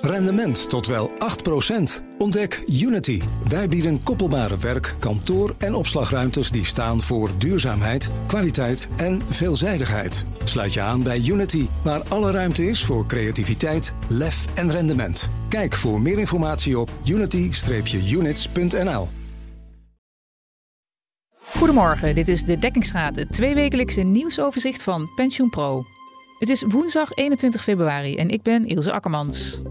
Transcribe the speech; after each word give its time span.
Rendement 0.00 0.68
tot 0.68 0.86
wel 0.86 1.10
8%. 1.10 1.12
Ontdek 2.18 2.62
Unity. 2.66 3.22
Wij 3.48 3.68
bieden 3.68 4.02
koppelbare 4.02 4.56
werk, 4.56 4.94
kantoor 4.98 5.54
en 5.58 5.74
opslagruimtes 5.74 6.50
die 6.50 6.64
staan 6.64 7.00
voor 7.00 7.30
duurzaamheid, 7.38 8.10
kwaliteit 8.26 8.88
en 8.96 9.22
veelzijdigheid. 9.28 10.26
Sluit 10.44 10.72
je 10.72 10.80
aan 10.80 11.02
bij 11.02 11.22
Unity, 11.26 11.66
waar 11.84 12.02
alle 12.08 12.30
ruimte 12.30 12.64
is 12.64 12.84
voor 12.84 13.06
creativiteit, 13.06 13.94
lef 14.08 14.46
en 14.54 14.70
rendement. 14.70 15.30
Kijk 15.48 15.74
voor 15.74 16.00
meer 16.00 16.18
informatie 16.18 16.78
op 16.78 16.90
unity-units.nl. 17.04 19.08
Goedemorgen, 21.56 22.14
dit 22.14 22.28
is 22.28 22.42
de 22.42 22.58
Dekkingsraad, 22.58 23.16
het 23.16 23.32
tweewekelijkse 23.32 24.00
nieuwsoverzicht 24.00 24.82
van 24.82 25.10
PensioenPro. 25.14 25.84
Het 26.38 26.50
is 26.50 26.64
woensdag 26.68 27.12
21 27.12 27.62
februari 27.62 28.16
en 28.16 28.30
ik 28.30 28.42
ben 28.42 28.66
Ilse 28.66 28.92
Akkermans. 28.92 29.62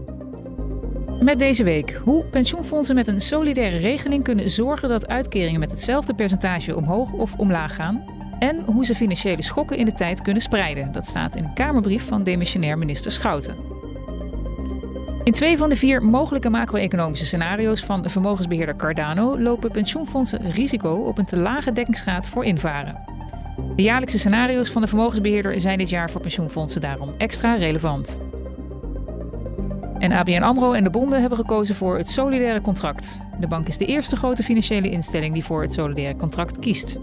Met 1.22 1.38
deze 1.38 1.64
week 1.64 2.00
hoe 2.04 2.24
pensioenfondsen 2.24 2.94
met 2.94 3.08
een 3.08 3.20
solidaire 3.20 3.76
regeling 3.76 4.24
kunnen 4.24 4.50
zorgen 4.50 4.88
dat 4.88 5.08
uitkeringen 5.08 5.60
met 5.60 5.70
hetzelfde 5.70 6.14
percentage 6.14 6.76
omhoog 6.76 7.12
of 7.12 7.34
omlaag 7.36 7.74
gaan. 7.74 8.04
En 8.38 8.64
hoe 8.64 8.84
ze 8.84 8.94
financiële 8.94 9.42
schokken 9.42 9.76
in 9.76 9.84
de 9.84 9.92
tijd 9.92 10.22
kunnen 10.22 10.42
spreiden. 10.42 10.92
Dat 10.92 11.06
staat 11.06 11.36
in 11.36 11.44
een 11.44 11.54
Kamerbrief 11.54 12.06
van 12.06 12.22
demissionair 12.22 12.78
minister 12.78 13.12
Schouten. 13.12 13.56
In 15.22 15.32
twee 15.32 15.58
van 15.58 15.68
de 15.68 15.76
vier 15.76 16.02
mogelijke 16.02 16.50
macro-economische 16.50 17.26
scenario's 17.26 17.80
van 17.80 18.02
de 18.02 18.08
vermogensbeheerder 18.08 18.76
Cardano 18.76 19.40
lopen 19.40 19.70
pensioenfondsen 19.70 20.50
risico 20.50 20.94
op 20.94 21.18
een 21.18 21.26
te 21.26 21.38
lage 21.38 21.72
dekkingsgraad 21.72 22.26
voor 22.26 22.44
invaren. 22.44 22.98
De 23.76 23.82
jaarlijkse 23.82 24.18
scenario's 24.18 24.70
van 24.70 24.82
de 24.82 24.88
vermogensbeheerder 24.88 25.60
zijn 25.60 25.78
dit 25.78 25.90
jaar 25.90 26.10
voor 26.10 26.20
pensioenfondsen 26.20 26.80
daarom 26.80 27.14
extra 27.18 27.54
relevant. 27.54 28.20
En 30.02 30.12
ABN 30.12 30.42
AMRO 30.42 30.72
en 30.72 30.84
de 30.84 30.90
bonden 30.90 31.20
hebben 31.20 31.38
gekozen 31.38 31.74
voor 31.74 31.98
het 31.98 32.10
solidaire 32.10 32.60
contract. 32.60 33.20
De 33.40 33.46
bank 33.46 33.68
is 33.68 33.78
de 33.78 33.86
eerste 33.86 34.16
grote 34.16 34.42
financiële 34.42 34.90
instelling 34.90 35.34
die 35.34 35.44
voor 35.44 35.62
het 35.62 35.72
solidaire 35.72 36.16
contract 36.18 36.58
kiest. 36.58 36.98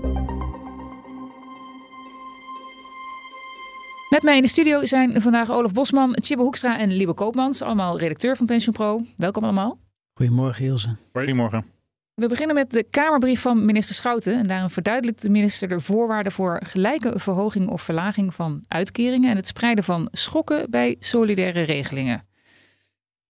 Met 4.10 4.23
mij 4.23 4.36
in 4.36 4.42
de 4.42 4.48
studio 4.48 4.86
zijn 4.86 5.22
vandaag 5.22 5.52
Olaf 5.52 5.73
Bosman, 5.73 6.18
Chibbe 6.22 6.44
Hoekstra 6.44 6.80
en 6.80 6.92
Lieve 6.92 7.14
Koopmans, 7.14 7.62
allemaal 7.62 8.00
redacteur 8.00 8.36
van 8.38 8.46
PensioenPro. 8.46 9.02
Welkom 9.16 9.44
allemaal. 9.44 9.80
Goedemorgen 10.14 10.66
Ilse. 10.66 10.95
Goedemorgen. 11.14 11.66
We 12.14 12.28
beginnen 12.28 12.56
met 12.56 12.72
de 12.72 12.84
Kamerbrief 12.84 13.42
van 13.42 13.66
minister 13.66 13.95
Schouten. 13.95 14.38
En 14.38 14.48
daarin 14.48 14.70
verduidelijkt 14.70 15.22
de 15.22 15.30
minister 15.30 15.68
de 15.68 15.80
voorwaarden 15.80 16.32
voor 16.32 16.62
gelijke 16.66 17.20
verhoging 17.20 17.70
of 17.70 17.82
verlaging 17.82 18.36
van 18.36 18.64
uitkeringen 18.68 19.30
en 19.30 19.36
het 19.36 19.48
spreiden 19.48 19.84
van 19.84 20.08
schokken 20.12 20.70
bij 20.70 20.95
solidaire 21.00 21.62
regelingen. 21.62 22.28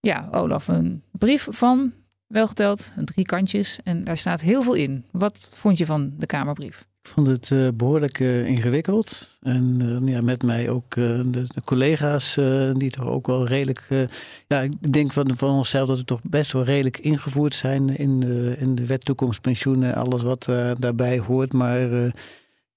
Ja, 0.02 0.28
Olaf, 0.32 0.68
een 0.68 1.04
brief 1.12 1.48
van, 1.50 1.94
welgeteld, 2.28 2.92
drie 3.06 3.26
kantjes. 3.26 3.80
En 3.84 4.04
daar 4.04 4.18
staat 4.18 4.42
heel 4.42 4.64
veel 4.64 4.74
in. 4.74 5.06
Wat 5.12 5.50
vond 5.54 5.78
je 5.78 5.86
van 5.86 6.14
de 6.18 6.26
Kamerbrief? 6.26 6.88
Ik 7.02 7.10
vond 7.10 7.28
het 7.28 7.50
uh, 7.50 7.68
behoorlijk 7.74 8.20
uh, 8.20 8.46
ingewikkeld. 8.46 9.38
En 9.42 9.80
uh, 9.82 10.14
ja, 10.14 10.22
met 10.22 10.44
mij 10.44 10.70
ook 10.70 10.96
de, 10.96 11.30
de, 11.32 11.62
collega's 11.64 12.34
die 12.74 12.90
toch 12.90 13.08
ook 13.08 13.28
wel 13.28 13.48
redelijk... 13.48 14.08
ja, 14.48 14.62
ik 14.62 14.94
denk 14.94 15.14
van, 15.14 15.38
van 15.38 15.50
onszelf 15.50 15.88
dat 15.88 15.98
we 15.98 16.04
toch 16.04 16.22
best 16.24 16.52
wel 16.52 16.64
redelijk 16.64 16.98
ingevoerd 16.98 17.56
zijn 17.56 17.98
in 17.98 18.20
de, 18.20 18.56
in 18.58 18.76
de 18.76 18.86
wet 18.86 19.06
toekomstpensioenen. 19.06 19.96
Alles 19.96 20.22
wat 20.22 20.46
daarbij 20.80 21.20
hoort. 21.20 21.54
Maar 21.54 22.14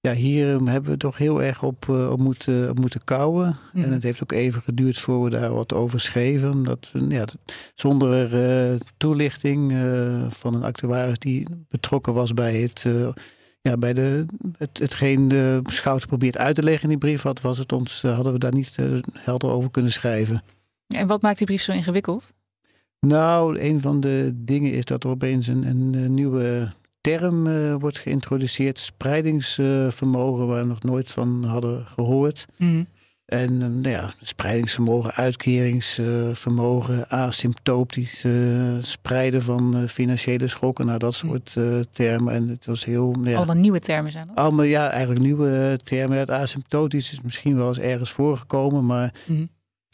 ja, 0.07 0.13
hier 0.13 0.53
ehm, 0.53 0.65
hebben 0.65 0.91
we 0.91 0.97
toch 0.97 1.17
heel 1.17 1.43
erg 1.43 1.63
op, 1.63 1.85
uh, 1.89 2.11
op, 2.11 2.19
moeten, 2.19 2.69
op 2.69 2.79
moeten 2.79 3.03
kouwen. 3.03 3.45
En 3.73 3.81
mhm. 3.81 3.91
het 3.91 4.03
heeft 4.03 4.23
ook 4.23 4.31
even 4.31 4.61
geduurd 4.61 4.99
voor 4.99 5.23
we 5.23 5.29
daar 5.29 5.53
wat 5.53 5.73
over 5.73 5.99
schreven. 5.99 6.63
Dat, 6.63 6.91
ja, 7.09 7.25
zonder 7.75 8.33
uh, 8.73 8.79
toelichting 8.97 9.71
uh, 9.71 10.31
van 10.31 10.53
een 10.53 10.63
actuaris 10.63 11.19
die 11.19 11.47
betrokken 11.69 12.13
was 12.13 12.33
bij 12.33 12.61
het. 12.61 12.89
ja, 13.61 13.77
bij 13.77 13.93
de, 13.93 14.25
het, 14.57 14.77
hetgeen 14.77 15.27
de 15.27 15.59
Schouten 15.63 16.07
probeert 16.07 16.37
uit 16.37 16.55
te 16.55 16.63
leggen 16.63 16.83
in 16.83 16.89
die 16.89 16.97
brief, 16.97 17.21
had, 17.21 17.41
was 17.41 17.57
het 17.57 17.71
ons, 17.71 18.01
hadden 18.01 18.33
we 18.33 18.39
daar 18.39 18.53
niet 18.53 18.77
helder 19.13 19.49
over 19.49 19.71
kunnen 19.71 19.91
schrijven. 19.91 20.43
En 20.87 21.07
wat 21.07 21.21
maakt 21.21 21.37
die 21.37 21.47
brief 21.47 21.61
zo 21.61 21.71
ingewikkeld? 21.71 22.33
Nou, 22.99 23.59
een 23.59 23.81
van 23.81 23.99
de 23.99 24.31
dingen 24.35 24.71
is 24.71 24.85
dat 24.85 25.03
er 25.03 25.09
opeens 25.09 25.47
een, 25.47 25.65
een 25.65 26.13
nieuwe 26.13 26.73
term 27.07 27.47
uh, 27.47 27.75
wordt 27.79 27.99
geïntroduceerd, 27.99 28.79
spreidingsvermogen, 28.79 30.47
waar 30.47 30.61
we 30.61 30.67
nog 30.67 30.83
nooit 30.83 31.11
van 31.11 31.43
hadden 31.43 31.85
gehoord. 31.85 32.45
Mhm. 32.57 32.83
En 33.25 33.51
uh, 33.51 33.59
nou 33.59 33.89
ja, 33.89 34.13
spreidingsvermogen, 34.21 35.13
uitkeringsvermogen, 35.13 37.09
asymptotisch 37.09 38.23
uh, 38.25 38.77
spreiden 38.81 39.41
van 39.41 39.87
financiële 39.89 40.47
schokken, 40.47 40.85
nou 40.85 40.99
dat 40.99 41.21
Mhm. 41.23 41.27
soort 41.27 41.53
termen. 41.93 42.33
En 42.33 42.47
het 42.47 42.65
was 42.65 42.85
heel. 42.85 43.11
nou 43.11 43.29
Ja, 43.29 43.35
Allemaal 43.37 43.55
nieuwe 43.55 43.79
termen 43.79 44.11
zijn 44.11 44.27
dat? 44.27 44.35
allemaal 44.35 44.65
ja, 44.65 44.89
eigenlijk 44.89 45.21
nieuwe 45.21 45.79
termen. 45.83 46.17
Het 46.17 46.29
asymptotisch 46.29 47.11
is 47.11 47.21
misschien 47.21 47.55
wel 47.55 47.67
eens 47.67 47.79
ergens 47.79 48.11
voorgekomen, 48.11 48.85
maar 48.85 49.13
Mhm. 49.27 49.45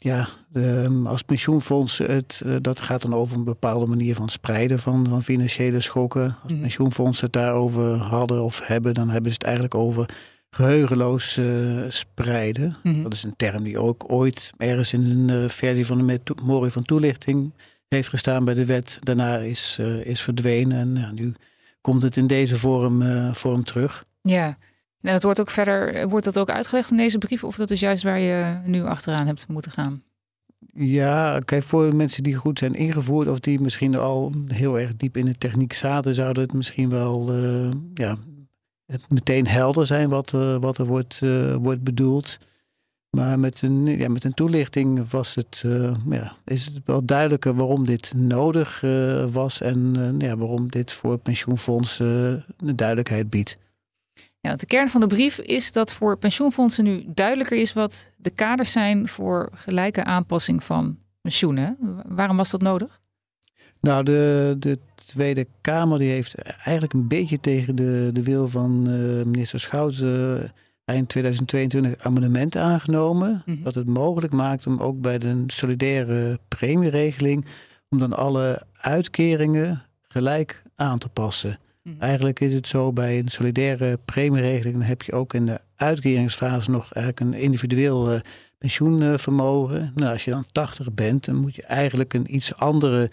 Ja, 0.02 0.30
de, 0.50 1.02
als 1.06 1.22
pensioenfonds, 1.22 1.98
het, 1.98 2.42
eh, 2.46 2.56
dat 2.62 2.82
gaat 2.82 3.02
dan 3.02 3.14
over 3.14 3.38
een 3.38 3.44
bepaalde 3.44 3.86
manier 3.86 4.16
van 4.16 4.30
spreiden 4.30 4.80
van, 4.80 5.08
van 5.08 5.22
financiële 5.22 5.82
schokken. 5.82 6.38
Als 6.44 6.52
Mhm. 6.52 6.62
pensioenfondsen 6.62 7.26
het 7.26 7.34
daarover 7.34 7.96
hadden 7.96 8.44
of 8.44 8.68
hebben, 8.68 8.94
dan 8.94 9.10
hebben 9.10 9.32
ze 9.32 9.38
het 9.38 9.44
eigenlijk 9.48 9.76
over 9.76 10.10
geheugenloos 10.50 11.38
eh, 11.38 11.84
spreiden. 11.90 12.78
Mhm. 12.84 13.04
Dat 13.04 13.14
is 13.14 13.24
een 13.24 13.36
term 13.36 13.64
die 13.64 13.80
ook 13.80 14.04
ooit 14.12 14.52
ergens 14.58 14.94
in 14.94 15.06
een 15.06 15.44
eh, 15.44 15.50
versie 15.50 15.86
van 15.86 15.98
de 16.08 16.20
memorie 16.44 16.72
van 16.72 16.84
toelichting 16.84 17.54
heeft 17.88 18.10
gestaan 18.10 18.46
bij 18.46 18.54
de 18.54 18.66
wet. 18.66 18.98
Daarna 19.04 19.38
is, 19.38 19.78
eh, 19.80 20.06
is 20.06 20.22
verdwenen 20.22 20.78
en 20.80 20.96
ja, 20.96 21.12
nu 21.12 21.34
komt 21.82 22.02
het 22.02 22.18
in 22.18 22.28
deze 22.28 22.58
vorm, 22.58 23.02
vorm 23.34 23.64
terug. 23.64 24.04
Ja. 24.22 24.58
En 25.02 25.14
dat 25.14 25.24
wordt 25.24 25.40
ook 25.40 25.50
verder, 25.50 26.10
wordt 26.10 26.26
dat 26.26 26.40
ook 26.40 26.50
uitgelegd 26.50 26.92
in 26.92 26.98
deze 26.98 27.18
brief? 27.18 27.44
Of 27.44 27.56
dat 27.56 27.72
is 27.72 27.80
juist 27.80 28.04
waar 28.04 28.20
je 28.20 28.60
nu 28.66 28.84
achteraan 28.84 29.28
hebt 29.28 29.48
moeten 29.48 29.72
gaan? 29.72 30.04
Ja, 30.74 31.40
kijk, 31.40 31.64
voor 31.64 31.96
mensen 31.96 32.24
die 32.24 32.36
goed 32.36 32.60
zijn 32.60 32.74
ingevoerd 32.74 33.28
of 33.28 33.40
die 33.40 33.60
misschien 33.60 33.96
al 33.96 34.32
heel 34.48 34.80
erg 34.80 34.96
diep 34.96 35.18
in 35.18 35.26
de 35.26 35.38
techniek 35.38 35.74
zaten, 35.74 36.16
zou 36.16 36.40
het 36.40 36.54
misschien 36.54 36.90
wel 36.90 37.34
eh, 37.34 37.72
ja, 37.94 38.18
meteen 39.10 39.48
helder 39.48 39.86
zijn 39.88 40.10
wat, 40.10 40.34
eh, 40.34 40.58
wat 40.58 40.78
er 40.78 40.86
wordt, 40.86 41.20
eh, 41.24 41.56
wordt 41.56 41.84
bedoeld. 41.84 42.40
Maar 43.10 43.40
met 43.40 43.62
een, 43.62 43.86
ja, 43.86 44.10
met 44.10 44.24
een 44.24 44.34
toelichting 44.34 45.10
was 45.10 45.36
het, 45.36 45.64
ja, 46.10 46.36
is 46.46 46.66
het 46.66 46.82
wel 46.86 47.06
duidelijker 47.06 47.56
waarom 47.56 47.86
dit 47.86 48.14
nodig 48.16 48.82
was 49.32 49.62
en 49.62 50.16
ja, 50.18 50.38
waarom 50.38 50.70
dit 50.70 50.92
voor 50.92 51.12
het 51.12 51.24
pensioenfonds 51.24 52.00
eh, 52.00 52.08
de 52.58 52.76
duidelijkheid 52.76 53.30
biedt. 53.30 53.58
Ja, 54.50 54.56
de 54.56 54.66
kern 54.66 54.90
van 54.90 55.02
de 55.02 55.08
brief 55.08 55.40
is 55.40 55.72
dat 55.72 55.94
voor 55.94 56.18
pensioenfondsen 56.18 56.84
nu 56.84 57.04
duidelijker 57.08 57.58
is 57.58 57.74
wat 57.74 58.12
de 58.18 58.30
kaders 58.30 58.72
zijn 58.72 59.08
voor 59.08 59.50
gelijke 59.54 60.04
aanpassing 60.04 60.64
van 60.64 60.98
pensioenen. 61.22 61.78
Waarom 62.08 62.38
was 62.38 62.50
dat 62.50 62.62
nodig? 62.62 63.00
Nou, 63.82 64.04
de, 64.04 64.56
de 64.60 64.80
Tweede 65.06 65.48
Kamer 65.62 66.00
die 66.00 66.10
heeft 66.10 66.36
eigenlijk 66.42 66.94
een 66.94 67.08
beetje 67.08 67.40
tegen 67.40 67.76
de, 67.76 68.10
de 68.14 68.24
wil 68.24 68.50
van 68.50 68.88
eh, 68.88 69.26
minister 69.26 69.60
Schouten 69.60 70.44
eh, 70.44 70.50
eind 70.86 71.10
2022 71.10 71.92
een 71.92 72.06
amendement 72.06 72.58
aangenomen. 72.58 73.44
Mhm. 73.46 73.64
Dat 73.64 73.76
het 73.76 73.88
mogelijk 73.88 74.34
maakt 74.34 74.68
om 74.68 74.80
ook 74.80 75.02
bij 75.02 75.18
de 75.18 75.44
solidaire 75.48 76.40
premieregeling 76.48 77.46
om 77.90 78.00
dan 78.00 78.14
alle 78.14 78.64
uitkeringen 78.82 79.84
gelijk 80.08 80.64
aan 80.76 80.98
te 80.98 81.10
passen. 81.10 81.60
Mhm. 81.84 82.02
Eigenlijk 82.02 82.40
is 82.40 82.54
het 82.54 82.68
zo 82.68 82.94
bij 82.94 83.20
een 83.20 83.28
solidaire 83.28 84.00
premieregeling, 84.06 84.78
dan 84.78 84.88
heb 84.88 85.02
je 85.02 85.12
ook 85.12 85.34
in 85.34 85.46
de 85.46 85.60
uitkeringsfase 85.76 86.72
nog 86.72 86.94
eigenlijk 86.94 87.20
een 87.20 87.42
individueel 87.42 88.12
eh, 88.12 88.20
pensioenvermogen. 88.58 89.92
Nou, 89.96 90.12
als 90.12 90.26
je 90.26 90.32
dan 90.32 90.46
80 90.52 90.94
bent, 90.94 91.26
dan 91.26 91.36
moet 91.36 91.56
je 91.56 91.64
eigenlijk 91.64 92.14
een 92.14 92.36
iets 92.36 92.56
andere 92.56 93.10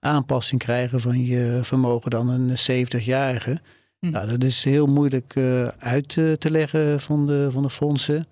aanpassing 0.00 0.60
krijgen 0.60 1.00
van 1.00 1.26
je 1.26 1.58
vermogen 1.62 2.10
dan 2.10 2.28
een 2.28 2.86
70-jarige. 2.86 3.60
Hm. 3.98 4.10
Nou, 4.10 4.26
dat 4.26 4.44
is 4.44 4.64
heel 4.64 4.86
moeilijk 4.86 5.32
eh, 5.36 5.62
uit 5.64 6.16
eh, 6.16 6.32
te 6.32 6.50
leggen 6.50 7.00
van 7.00 7.26
de, 7.26 7.48
van 7.50 7.62
de 7.62 7.70
fondsen. 7.70 8.26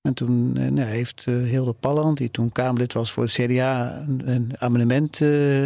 En 0.00 0.14
toen 0.14 0.52
nou, 0.52 0.80
heeft 0.80 1.24
Hilde 1.24 1.72
Palland, 1.72 2.16
die 2.16 2.30
toen 2.30 2.52
Kamerlid 2.52 2.92
was 2.92 3.10
voor 3.10 3.24
de 3.24 3.30
CDA, 3.30 4.04
een, 4.18 4.52
amendement 4.58 5.20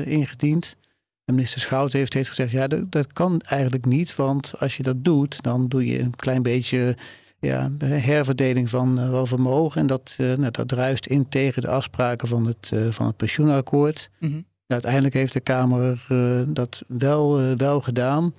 ingediend. 0.05 0.76
En 1.24 1.34
minister 1.34 1.60
Schout 1.60 1.92
heeft, 1.92 2.14
heeft 2.14 2.28
gezegd, 2.28 2.50
ja, 2.50 2.66
dat, 2.66 2.92
dat 2.92 3.12
kan 3.12 3.40
eigenlijk 3.40 3.84
niet. 3.84 4.16
Want 4.16 4.52
als 4.58 4.76
je 4.76 4.82
dat 4.82 5.04
doet, 5.04 5.42
dan 5.42 5.69
doe 5.69 5.86
je 5.86 5.98
een 5.98 6.16
klein 6.16 6.42
beetje 6.42 6.96
ja, 7.38 7.70
herverdeling 7.78 8.70
van, 8.70 9.00
uh, 9.00 9.24
vermogen. 9.24 9.80
En 9.80 9.86
dat, 9.86 10.16
uh, 10.20 10.36
nou, 10.36 10.50
dat 10.50 10.69
druist 10.69 11.06
in 11.06 11.28
tegen 11.28 11.62
de 11.62 11.69
afspraken 11.69 12.28
van 12.28 12.46
het, 12.46 12.70
uh, 12.74 12.90
van 12.90 13.06
het 13.06 13.16
pensioenakkoord. 13.16 14.10
Mhm. 14.19 14.40
Uiteindelijk 14.66 15.14
heeft 15.14 15.32
de 15.32 15.40
Kamer 15.40 16.06
dat 16.48 16.82
wel, 16.88 17.56
wel 17.56 17.80
gedaan. 17.80 18.34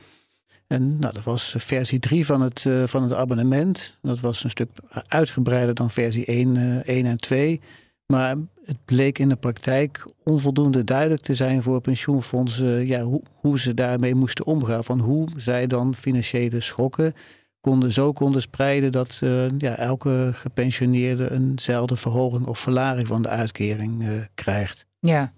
En 0.67 0.99
nou, 0.99 1.13
dat 1.13 1.23
was 1.23 1.55
versie 1.57 1.99
3 1.99 2.25
van 2.25 2.41
het, 2.41 2.69
van 2.85 3.03
het 3.03 3.13
abonnement. 3.13 3.97
Dat 4.01 4.19
was 4.19 4.43
een 4.43 4.49
stuk 4.49 4.69
uitgebreider 5.07 5.75
dan 5.75 5.89
versie 5.89 6.25
1, 6.25 6.83
1 6.85 7.05
en 7.05 7.17
2. 7.17 7.61
Maar 8.05 8.35
het 8.65 8.85
bleek 8.85 9.19
in 9.19 9.29
de 9.29 9.35
praktijk 9.35 10.05
onvoldoende 10.23 10.83
duidelijk 10.83 11.21
te 11.21 11.35
zijn 11.35 11.63
voor 11.63 11.81
pensioenfondsen 11.81 12.87
ja, 12.87 13.01
hoe, 13.01 13.21
hoe 13.33 13.59
ze 13.59 13.73
daarmee 13.73 14.15
moesten 14.15 14.45
omgaan. 14.45 14.83
Van 14.83 14.99
hoe 14.99 15.29
zij 15.35 15.67
dan 15.67 15.95
financiële 15.95 16.61
schokken 16.61 17.13
konden, 17.61 17.93
zo 17.93 18.13
konden 18.13 18.41
spreiden 18.41 18.91
dat 18.91 19.19
uh, 19.23 19.45
ja, 19.57 19.75
elke 19.75 20.31
gepensioneerde 20.33 21.31
eenzelfde 21.31 21.95
verhoging 21.95 22.45
of 22.45 22.59
verlaging 22.59 23.07
van 23.07 23.21
de 23.21 23.27
uitkering 23.27 24.03
uh, 24.03 24.23
krijgt. 24.33 24.87
Ja. 24.99 25.33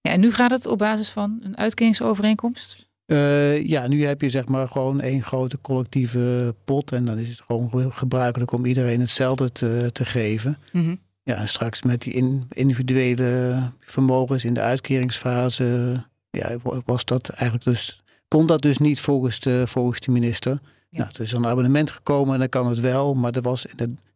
ja. 0.00 0.10
En 0.10 0.20
nu 0.20 0.32
gaat 0.32 0.50
het 0.50 0.66
op 0.66 0.78
basis 0.78 1.10
van 1.10 1.40
een 1.42 1.56
uitkeringsovereenkomst? 1.56 2.90
Uh, 3.06 3.66
ja, 3.66 3.86
nu 3.86 4.04
heb 4.06 4.20
je 4.20 4.30
zeg 4.30 4.46
maar 4.46 4.68
gewoon 4.68 5.00
één 5.00 5.22
grote 5.22 5.60
collectieve 5.60 6.54
pot. 6.64 6.92
En 6.92 7.04
dan 7.04 7.18
is 7.18 7.28
het 7.28 7.40
gewoon 7.40 7.92
gebruikelijk 7.92 8.52
om 8.52 8.64
iedereen 8.64 9.00
hetzelfde 9.00 9.52
te, 9.52 9.90
te 9.92 10.04
geven. 10.04 10.58
Mm 10.72 10.84
-hmm. 10.84 10.98
Ja, 11.22 11.34
en 11.34 11.48
straks 11.48 11.82
met 11.82 12.02
die 12.02 12.12
in, 12.12 12.46
individuele 12.48 13.72
vermogens 13.80 14.44
in 14.44 14.54
de 14.54 14.60
uitkeringsfase. 14.60 15.96
Ja, 16.30 16.56
was 16.84 17.04
dat 17.04 17.28
eigenlijk 17.28 17.64
dus. 17.64 18.02
Kon 18.28 18.46
dat 18.46 18.62
dus 18.62 18.78
niet 18.78 19.00
volgens 19.00 19.40
de, 19.40 19.62
volgens 19.66 20.00
de 20.00 20.10
minister. 20.10 20.60
Ja. 20.88 20.98
Nou, 20.98 21.10
er 21.14 21.20
is 21.20 21.32
een 21.32 21.46
abonnement 21.46 21.90
gekomen 21.90 22.32
en 22.34 22.38
dan 22.38 22.48
kan 22.48 22.68
het 22.68 22.80
wel. 22.80 23.14
Maar 23.14 23.32
er 23.32 23.42
was 23.42 23.66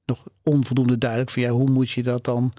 nog 0.05 0.26
onvoldoende 0.43 0.99
duidelijk 0.99 1.31
van 1.31 1.43
ja, 1.43 1.50
hoe 1.50 1.70
moet 1.70 1.91
je 1.91 2.03
dat 2.03 2.25
dan 2.25 2.53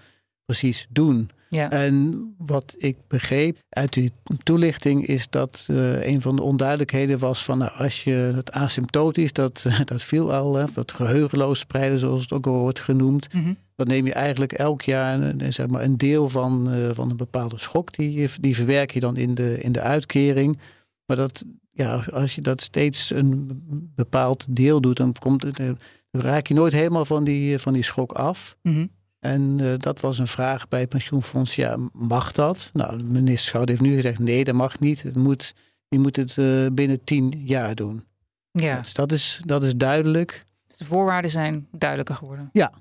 precies 0.45 0.88
doen? 0.89 1.29
Ja. 1.49 1.69
En 1.69 2.25
wat 2.38 2.75
ik 2.77 2.97
begreep 3.07 3.57
uit 3.69 3.94
die 3.94 4.11
toelichting 4.44 5.05
is 5.05 5.29
dat 5.29 5.67
uh, 5.71 6.05
een 6.05 6.21
van 6.21 6.35
de 6.35 6.41
onduidelijkheden 6.41 7.19
was 7.19 7.44
van 7.44 7.57
nou, 7.57 7.71
als 7.71 8.03
je 8.03 8.11
het 8.11 8.51
asymptotisch, 8.51 9.33
dat, 9.33 9.65
dat 9.85 10.03
viel 10.03 10.33
al, 10.33 10.55
hè, 10.55 10.65
dat 10.73 10.91
geheugenloos 10.91 11.59
spreiden 11.59 11.99
zoals 11.99 12.21
het 12.21 12.31
ook 12.31 12.47
al 12.47 12.59
wordt 12.59 12.79
genoemd. 12.79 13.33
Mm 13.33 13.44
-hmm. 13.44 13.57
Dan 13.77 13.88
neem 13.88 14.06
je 14.06 14.13
eigenlijk 14.13 14.51
elk 14.51 14.81
jaar 14.81 15.21
een, 15.21 15.53
zeg 15.53 15.68
maar 15.68 15.83
een 15.83 15.97
deel 15.97 16.29
van, 16.29 16.74
uh, 16.74 16.89
van 16.91 17.09
een 17.09 17.18
bepaalde 17.18 17.57
schok, 17.57 17.94
die, 17.94 18.29
die 18.41 18.56
verwerk 18.56 18.91
je 18.91 19.00
dan 19.00 19.18
in 19.18 19.35
de, 19.35 19.62
in 19.62 19.71
de 19.71 19.81
uitkering. 19.81 20.59
Maar 21.06 21.18
dat, 21.18 21.45
ja, 21.71 22.03
als 22.12 22.35
je 22.35 22.41
dat 22.41 22.62
steeds 22.62 23.09
een 23.09 23.62
bepaald 23.95 24.56
deel 24.56 24.81
doet, 24.81 24.97
dan, 24.97 25.13
komt, 25.19 25.57
dan 25.57 25.77
raak 26.12 26.47
je 26.47 26.53
nooit 26.53 26.74
helemaal 26.74 27.06
van 27.06 27.24
die, 27.24 27.59
van 27.59 27.74
die 27.74 27.83
schok 27.83 28.12
af. 28.12 28.57
Mm 28.62 28.74
-hmm. 28.74 28.89
En 29.19 29.57
uh, 29.62 29.74
dat 29.77 30.00
was 30.00 30.19
een 30.19 30.27
vraag 30.27 30.68
bij 30.68 30.80
het 30.80 30.89
pensioenfonds. 30.89 31.56
Ja, 31.56 31.77
mag 31.91 32.31
dat? 32.31 32.69
Nou, 32.73 32.97
de 32.97 33.03
minister 33.03 33.47
Schout 33.47 33.68
heeft 33.68 33.81
nu 33.81 33.95
gezegd: 33.95 34.19
nee, 34.19 34.44
dat 34.44 34.56
mag 34.56 34.80
niet. 34.80 35.03
Het 35.03 35.15
moet, 35.15 35.56
je 35.88 36.00
moet 36.00 36.15
het 36.15 36.38
uh, 36.38 36.68
binnen 36.73 37.03
tien 37.03 37.33
jaar 37.45 37.75
doen. 37.75 38.03
Ja. 38.51 38.80
Dus 38.80 38.94
dat 38.94 39.12
is, 39.12 39.41
dat 39.45 39.63
is 39.63 39.75
duidelijk. 39.75 40.45
Dus 40.68 40.77
de 40.77 40.85
voorwaarden 40.85 41.31
zijn 41.31 41.68
duidelijker 41.71 42.15
geworden. 42.15 42.50
Ja. 42.53 42.73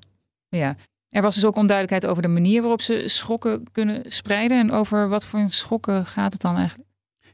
Ja. 0.48 0.76
Er 1.08 1.22
was 1.22 1.34
dus 1.34 1.44
ook 1.44 1.56
onduidelijkheid 1.56 2.12
over 2.12 2.22
de 2.22 2.28
manier 2.28 2.60
waarop 2.60 2.81
ze 2.81 3.02
schokken 3.06 3.62
kunnen 3.72 4.02
spreiden. 4.06 4.58
En 4.58 4.72
over 4.72 5.08
wat 5.08 5.25
voor 5.25 5.44
schokken 5.48 6.06
gaat 6.06 6.32
het 6.32 6.43
dan 6.43 6.56
eigenlijk? 6.56 6.88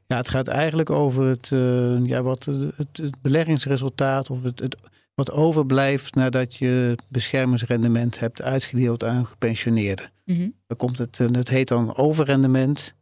Ja, 0.07 0.17
het 0.17 0.29
gaat 0.29 0.49
eigenlijk 0.49 0.91
over 0.91 1.25
het, 1.25 1.51
uh, 1.51 2.07
ja, 2.07 2.23
wat, 2.23 2.45
het, 2.45 2.97
het 2.97 3.21
beleggingsresultaat 3.23 4.31
of 4.31 4.43
het, 4.43 4.61
het 4.61 4.77
wat 5.15 5.33
overblijft 5.33 6.15
nadat 6.15 6.55
je 6.55 6.99
beschermingsrendement 7.09 8.19
hebt 8.19 8.43
uitgedeeld 8.43 9.05
aan 9.05 9.27
gepensioneerden. 9.27 10.11
Mm 10.25 10.55
Dan 10.67 10.77
komt 10.77 10.99
het, 10.99 11.21
eh, 11.21 11.31
het 11.31 11.49
heet 11.49 11.69
dan 11.69 11.97
overrendement. 11.97 12.95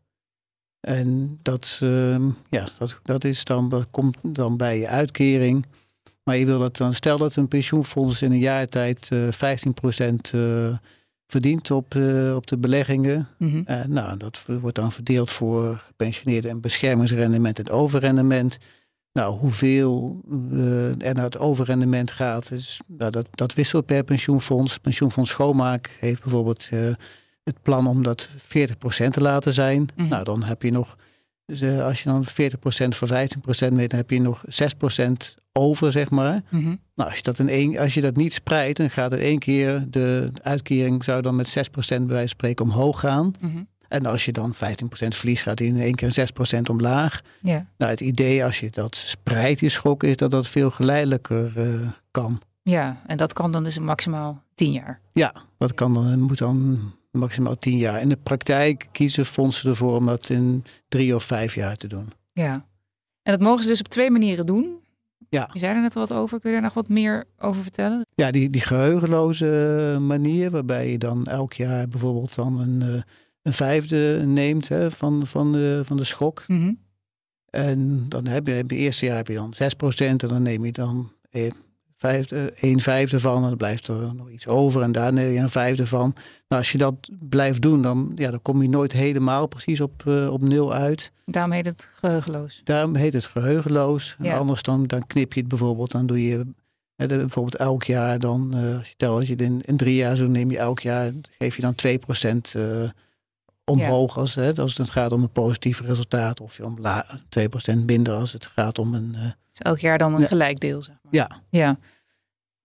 En 0.81 1.39
dat, 1.43 1.81
uh, 1.83 2.17
ja, 2.51 2.69
dat, 2.79 3.01
dat, 3.03 3.25
is 3.25 3.45
dan, 3.45 3.69
dat 3.69 3.87
komt 3.91 4.17
dan 4.23 4.57
bij 4.57 4.79
je 4.79 4.89
uitkering. 4.89 5.67
Maar 6.23 6.37
je 6.37 6.47
wil 6.47 6.59
dat 6.59 6.77
dan, 6.77 6.95
stel 6.95 7.17
dat 7.17 7.37
een 7.37 7.49
pensioenfonds 7.49 8.23
in 8.23 8.33
een 8.33 8.39
jaar 8.39 8.67
tijd 8.67 9.11
uh, 9.13 9.29
15% 9.29 10.15
uh, 10.35 10.77
verdient 11.27 11.71
op, 11.71 11.95
uh, 11.95 12.35
op 12.35 12.47
de 12.47 12.59
beleggingen. 12.59 13.29
Mm 13.39 13.51
-hmm. 13.51 13.93
nou, 13.93 14.17
dat 14.17 14.45
wordt 14.61 14.77
dan 14.77 14.93
verdeeld 14.93 15.31
voor 15.31 15.83
gepensioneerden 15.87 16.51
en 16.51 16.61
beschermingsrendement 16.61 17.59
en 17.59 17.71
overrendement. 17.71 18.59
Nou, 19.13 19.39
hoeveel 19.39 20.21
er 20.99 21.15
naar 21.15 21.25
het 21.25 21.39
overrendement 21.39 22.11
gaat, 22.11 22.51
is, 22.51 22.81
nou, 22.87 23.11
dat, 23.11 23.27
dat 23.31 23.55
wisselt 23.55 23.87
per 23.87 24.05
pensioenfonds. 24.05 24.79
Pensioenfonds 24.79 25.31
Schoonmaak 25.31 25.97
heeft 26.01 26.21
bijvoorbeeld 26.21 26.69
het 27.43 27.63
plan 27.63 27.87
om 27.87 28.03
dat 28.03 28.29
40% 28.29 28.37
te 29.11 29.21
laten 29.21 29.55
zijn. 29.55 29.89
Mm. 29.97 30.09
Nou, 30.09 30.25
dan 30.25 30.43
heb 30.43 30.63
je 30.63 30.71
nog, 30.71 30.97
dus, 31.51 31.63
uh, 31.63 31.85
als 31.85 32.03
je 32.03 32.09
dan 32.09 32.25
40% 32.25 32.97
voor 32.97 33.09
15% 33.09 33.75
weet, 33.75 33.91
dan 33.91 33.99
heb 33.99 34.11
je 34.11 34.21
nog 34.21 34.45
6% 34.47 35.35
over, 35.53 35.93
zeg 35.93 36.11
maar. 36.11 36.43
Mm 36.51 36.63
-hmm. 36.63 36.81
Nou, 36.95 37.09
als 37.09 37.17
je, 37.17 37.23
dat 37.23 37.39
in 37.39 37.49
één, 37.49 37.79
als 37.79 37.95
je 37.95 38.01
dat 38.01 38.17
niet 38.17 38.35
spreidt, 38.35 38.77
dan 38.77 38.91
gaat 38.91 39.11
het 39.11 39.21
één 39.21 39.39
keer, 39.39 39.85
de 39.89 40.31
uitkering 40.43 41.05
zou 41.05 41.23
dan 41.23 41.37
met 41.37 41.49
6% 41.49 41.73
bij 41.89 41.99
wijze 41.99 42.19
van 42.19 42.29
spreken 42.29 42.65
omhoog 42.65 43.01
gaan. 43.01 43.35
Mm 43.41 43.51
-hmm. 43.51 43.69
En 43.89 44.07
als 44.07 44.25
je 44.25 44.33
dan 44.33 44.55
15% 44.55 44.59
verlies, 45.09 45.43
gaat 45.43 45.57
die 45.57 45.69
in 45.69 45.81
één 45.81 45.95
keer 45.95 46.29
6% 46.59 46.61
omlaag. 46.71 47.21
Ja. 47.43 47.67
Nou, 47.77 47.91
het 47.91 48.01
idee 48.01 48.45
als 48.45 48.61
je 48.61 48.71
dat 48.71 48.97
spreidt, 48.97 49.61
die 49.61 49.69
schok, 49.69 50.03
is 50.03 50.17
dat 50.17 50.31
dat 50.31 50.49
veel 50.49 50.71
geleidelijker 50.71 51.53
uh, 51.57 51.91
kan. 52.11 52.41
Ja, 52.63 53.03
en 53.07 53.17
dat 53.17 53.33
kan 53.33 53.53
dan 53.53 53.65
dus 53.65 53.79
maximaal 53.79 54.43
10 54.55 54.73
jaar. 54.73 55.01
Ja, 55.13 55.35
dat 55.59 55.75
kan 55.75 55.95
dan, 55.95 56.21
moet 56.21 56.39
dan 56.39 56.79
maximaal 57.19 57.59
10 57.59 57.77
jaar. 57.77 58.01
In 58.01 58.09
de 58.09 58.17
praktijk 58.17 58.89
kiezen 58.93 59.27
fondsen 59.27 59.69
ervoor 59.69 59.97
om 59.97 60.07
dat 60.07 60.31
in 60.31 60.65
drie 60.89 61.15
of 61.15 61.25
vijf 61.25 61.55
jaar 61.55 61.77
te 61.77 61.87
doen. 61.87 62.13
Ja, 62.33 62.67
en 63.23 63.33
dat 63.33 63.41
mogen 63.41 63.63
ze 63.63 63.69
dus 63.69 63.81
op 63.81 63.89
twee 63.89 64.11
manieren 64.11 64.47
doen. 64.47 64.79
Ja. 65.29 65.51
Je 65.53 65.59
zei 65.59 65.75
er 65.75 65.81
net 65.81 65.97
al 65.97 66.07
wat 66.07 66.19
over. 66.19 66.41
Kun 66.41 66.51
je 66.51 66.57
daar 66.57 66.65
nog 66.65 66.75
wat 66.75 66.89
meer 66.89 67.25
over 67.39 67.63
vertellen? 67.63 68.07
Ja, 68.15 68.31
die, 68.31 68.49
die 68.49 68.61
geheugenloze 68.61 69.97
manier, 70.01 70.51
waarbij 70.51 70.91
je 70.91 70.99
dan 70.99 71.25
elk 71.25 71.53
jaar 71.53 71.89
bijvoorbeeld 71.89 72.35
dan 72.35 72.61
een, 72.61 72.81
uh, 72.83 73.03
een 73.43 73.53
vijfde 73.53 74.23
neemt 74.27 74.69
hè, 74.69 74.91
van, 74.91 75.27
van, 75.27 75.53
de, 75.53 75.81
van 75.85 75.97
de 75.97 76.05
schok. 76.05 76.45
Mm 76.47 76.59
-hmm. 76.61 76.79
En 77.51 78.09
dan 78.09 78.27
heb 78.27 78.47
je, 78.47 78.53
in 78.53 78.63
het 78.63 78.73
eerste 78.73 79.07
jaar 79.07 79.17
heb 79.17 79.27
je 79.27 79.35
dan 79.35 79.55
6% 79.55 80.07
en 80.07 80.17
dan 80.17 80.43
neem 80.43 80.65
je 80.65 80.73
dan 80.73 81.13
een 81.31 81.55
vijfde, 82.01 82.53
een 82.61 82.81
vijfde 82.81 83.21
van 83.21 83.43
en 83.43 83.49
dan 83.49 83.57
blijft 83.57 83.89
er 83.89 84.15
nog 84.15 84.31
iets 84.31 84.47
over 84.47 84.83
en 84.83 84.93
daar 84.93 85.13
neem 85.13 85.33
je 85.33 85.39
een 85.39 85.51
vijfde 85.51 85.87
van. 85.87 86.13
Nou, 86.49 86.63
als 86.63 86.73
je 86.73 86.79
dat 86.79 87.11
blijft 87.29 87.63
doen, 87.63 87.83
dan, 87.83 88.13
ja, 88.15 88.31
dan 88.31 88.43
kom 88.43 88.63
je 88.63 88.69
nooit 88.69 88.93
helemaal 88.93 89.47
precies 89.47 89.81
op, 89.81 90.03
uh, 90.07 90.33
op 90.33 90.41
nul 90.41 90.75
uit. 90.75 91.13
Daarom 91.25 91.53
heet 91.53 91.67
het 91.67 91.91
geheugenloos. 91.95 92.61
Daarom 92.65 92.95
heet 92.95 93.13
het 93.13 93.25
geheugenloos. 93.25 94.17
Ja. 94.19 94.33
En 94.33 94.39
anders 94.39 94.63
dan, 94.63 94.87
dan 94.87 95.07
knip 95.07 95.33
je 95.33 95.41
het 95.41 95.49
bijvoorbeeld, 95.49 95.91
dan 95.91 96.07
doe 96.07 96.27
je 96.27 96.47
hè, 96.97 97.07
bijvoorbeeld 97.07 97.57
elk 97.57 97.85
jaar 97.85 98.19
dan, 98.19 98.53
uh, 98.55 98.79
als 98.79 98.89
je 98.89 98.95
tel 98.97 99.15
als 99.15 99.27
je 99.27 99.33
het 99.33 99.43
in, 99.43 99.61
in 99.65 99.77
drie 99.77 99.95
jaar 99.95 100.17
zo 100.17 100.27
neem 100.27 100.51
je 100.51 100.59
elk 100.59 100.81
jaar, 100.81 101.13
geef 101.39 101.57
je 101.57 101.63
dan 101.63 101.75
2% 102.55 102.61
omhoog 103.71 104.19
als, 104.19 104.35
hè, 104.35 104.55
als 104.55 104.77
het 104.77 104.91
gaat 104.91 105.13
om 105.13 105.23
een 105.23 105.33
positief 105.33 105.81
resultaat. 105.81 106.41
Of 106.41 106.57
je 106.57 106.65
om 106.65 106.79
2% 107.79 107.85
minder 107.85 108.15
als 108.15 108.33
het 108.33 108.47
gaat 108.47 108.79
om 108.79 108.95
een... 108.95 109.13
Uh, 109.15 109.23
dus 109.23 109.59
elk 109.59 109.79
jaar 109.79 109.99
dan 109.99 110.15
een 110.15 110.21
ja. 110.21 110.27
gelijk 110.27 110.61
deel, 110.61 110.83
zeg 110.83 110.95
maar. 111.03 111.15
Ja. 111.15 111.41
ja. 111.51 111.79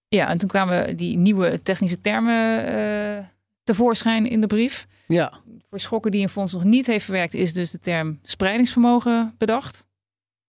Ja, 0.08 0.28
en 0.28 0.38
toen 0.38 0.50
kwamen 0.50 0.98
die 0.98 1.18
nieuwe 1.18 1.62
technische 1.64 2.02
termen 2.02 2.68
uh, 2.74 3.26
tevoorschijn 3.64 4.30
in 4.30 4.42
de 4.42 4.48
brief. 4.48 4.88
Ja. 5.08 5.34
Voor 5.70 5.80
schokken 5.80 6.12
die 6.12 6.22
een 6.22 6.30
fonds 6.30 6.54
nog 6.54 6.64
niet 6.64 6.88
heeft 6.88 7.06
verwerkt, 7.06 7.34
is 7.34 7.54
dus 7.54 7.72
de 7.72 7.80
term 7.80 8.20
spreidingsvermogen 8.24 9.36
bedacht. 9.38 9.88